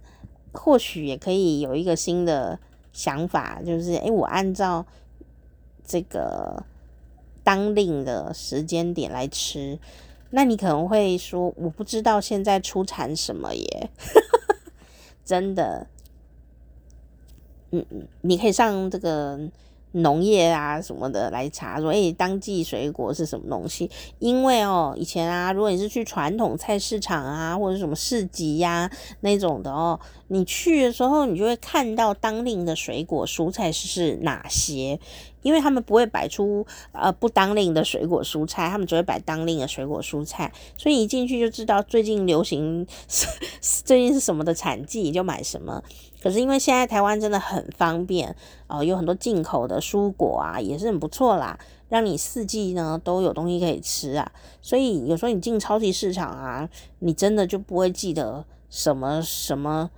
[0.52, 2.58] 或许也可以有一个新的
[2.92, 4.84] 想法，就是诶，我按照
[5.84, 6.64] 这个
[7.44, 9.78] 当令的时间点来吃，
[10.30, 13.90] 那你可能会说我不知道现在出产什么耶，
[15.24, 15.86] 真的。
[18.22, 19.38] 你可以上这个
[19.92, 23.90] 农业啊什么的来查，说诶，当季水果是什么东西？
[24.18, 29.98] 因为哦，以前啊，如果你是去传统菜市场啊，或者什么市集呀、那种的哦，
[30.28, 34.98] 你去的时候，你就会看到当令的水果蔬菜是哪些。
[35.42, 43.28] 因为他们不会摆出呃不当令的水果蔬菜，他们只会摆当令的水果蔬菜，所以一进去就知道最近流行是
[43.84, 45.80] 最近是什么的产季，你就买什么。
[46.26, 48.34] 可是因为现在台湾真的很方便
[48.66, 51.56] 哦、有很多进口的蔬果啊，也是很不错啦，
[51.88, 54.32] 让你四季呢都有东西可以吃啊。
[54.60, 56.68] 所以有时候你进超级市场啊，
[56.98, 59.88] 你真的就不会记得什么什么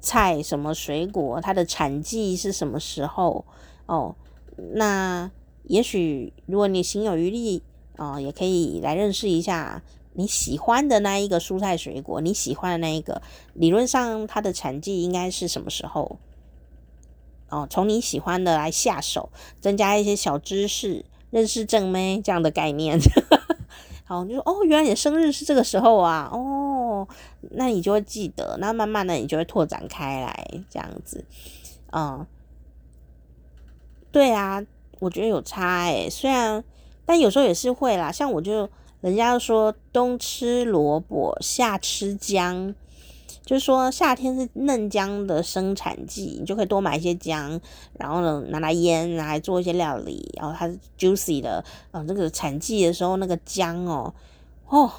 [0.00, 3.44] 菜、什么水果，它的产季是什么时候
[3.86, 4.16] 哦。
[4.72, 5.30] 那
[5.62, 7.62] 也许如果你心有余力
[7.94, 9.80] 啊、也可以来认识一下
[10.18, 13.22] 你喜欢的那一个蔬菜水果，你喜欢的那一个，
[13.54, 16.18] 理论上它的产季应该是什么时候？
[17.50, 22.98] 哦，从你喜欢的来下手，增加一些小知识，认识正妹这样的概念。
[24.04, 27.06] 好，就说哦，原来你的生日是这个时候啊，哦，
[27.52, 31.24] 那你就会记得，那慢慢的你就会拓展开来，这样子，
[31.92, 32.26] 嗯。
[34.10, 34.64] 对啊，
[34.98, 36.64] 我觉得有差诶，虽然，
[37.04, 38.10] 但有时候也是会啦。
[38.10, 38.68] 像我就，
[39.00, 42.74] 人家说冬吃萝卜，夏吃姜，
[43.44, 47.60] 就是说夏天是嫩姜的生产季，你就可以多买一些姜，
[47.96, 50.28] 然后呢拿来腌，拿来做一些料理。
[50.36, 54.12] 然后它是 juicy 的，嗯，这个产季的时候那个姜哦，
[54.66, 54.90] 哦，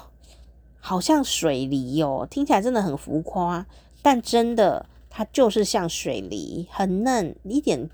[0.80, 3.66] 好像水梨哦，听起来真的很浮夸，
[4.00, 7.90] 但真的它就是像水梨，很嫩，一点。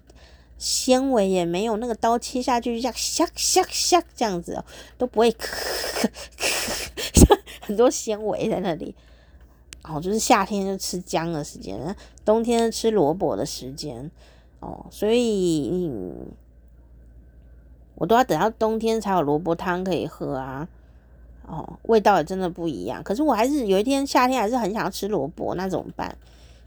[0.59, 4.65] 纤维也没有，那个刀切下去就像吓吓吓这样子哦，
[4.97, 5.47] 都不会咳
[5.99, 6.09] 咳
[7.13, 8.95] 咳， 很多纤维在那里。
[9.85, 11.95] 哦，就是夏天就吃姜的时间，
[12.25, 14.11] 冬天吃萝卜的时间。
[14.61, 16.27] 哦，所以嗯，
[17.95, 20.67] 我都要等到冬天才有萝卜汤可以喝啊。
[21.47, 23.01] 哦，味道也真的不一样。
[23.03, 26.17] 可是我还是有一天夏天还是很想要吃萝卜，那怎么办？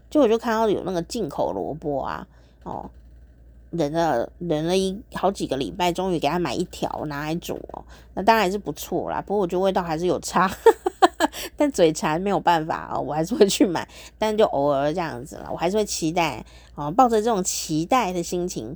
[0.08, 2.26] 就我就看到有那个进口萝卜啊，
[2.62, 2.88] 哦。
[3.70, 7.84] 忍了忍了一好几个礼拜，终于给他买一条拿来煮哦。
[8.14, 10.50] 那当然是不错啦，不过我觉得味道还是有差。
[11.56, 13.86] 但嘴馋没有办法哦，我还是会去买，
[14.18, 15.48] 但就偶尔这样子了。
[15.52, 16.44] 我还是会期待
[16.74, 18.74] 哦，抱着这种期待的心情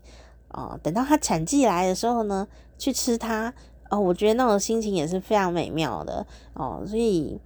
[0.49, 2.47] 哦，等到它产季来的时候呢，
[2.78, 3.53] 去吃它
[3.90, 6.82] 哦，我觉得那种心情也是非常美妙的哦。
[6.86, 7.40] 所以，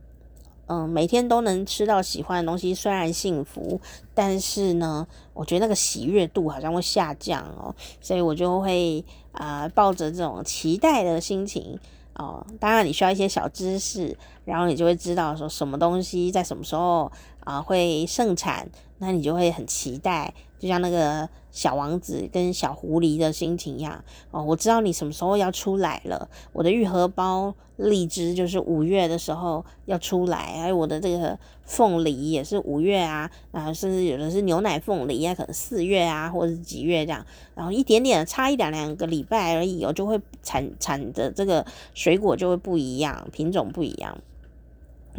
[0.68, 3.80] 嗯，每天都能吃到喜欢的东西，虽然幸福，
[4.14, 11.78] 但是呢，我觉得那个喜悦度好像会下降哦，所以我就会啊、抱着这种期待的心情。
[12.14, 17.10] 哦，当然你需要一些小知识，然后你就会知道说什么东西在什么时候
[17.44, 21.28] 啊会盛产，那你就会很期待，就像那个
[21.58, 24.04] 小王子跟小狐狸的心情一样。
[24.30, 44.16] 哦，我知道你什么时候要出来了，我的玉荷包荔枝就是五月的时候要出来，还有我的这个凤梨也是五月啊，啊，甚至有的是牛奶凤梨啊，可能四月啊，或者是几月这样，然后一点点差一两两个礼拜而已，我就会产产的这个水果就会不一样，品种不一样，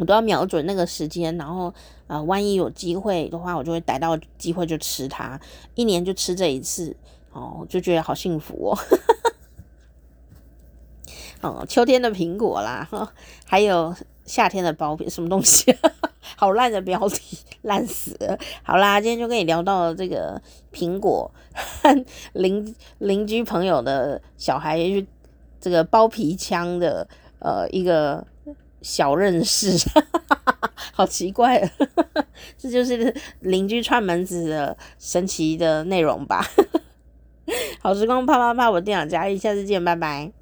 [0.00, 1.66] 我都要瞄准那个时间，然后
[2.06, 5.38] 啊、呃，万一有机会的话，我就会逮到机会就吃它，
[5.74, 6.96] 一年就吃这一次，
[7.32, 8.78] 哦，就觉得好幸福哦。
[11.42, 12.88] 哦，秋天的苹果啦，
[13.44, 13.94] 还有
[14.24, 15.76] 夏天的包皮，什么东西？
[16.34, 18.38] 好烂的标题，烂死了。
[18.62, 20.40] 好啦，今天就跟你聊到了这个
[20.72, 21.30] 苹果
[22.32, 25.06] 邻邻居朋友的小孩去
[25.60, 27.06] 这个包皮枪的
[27.38, 28.26] 呃一个
[28.82, 29.70] 小认识，
[30.92, 31.70] 好奇怪啊，
[32.56, 36.44] 这就是邻居串门子的神奇的内容吧。
[37.80, 40.32] 好时光啪啪啪，我店长佳丽，下次见，拜拜。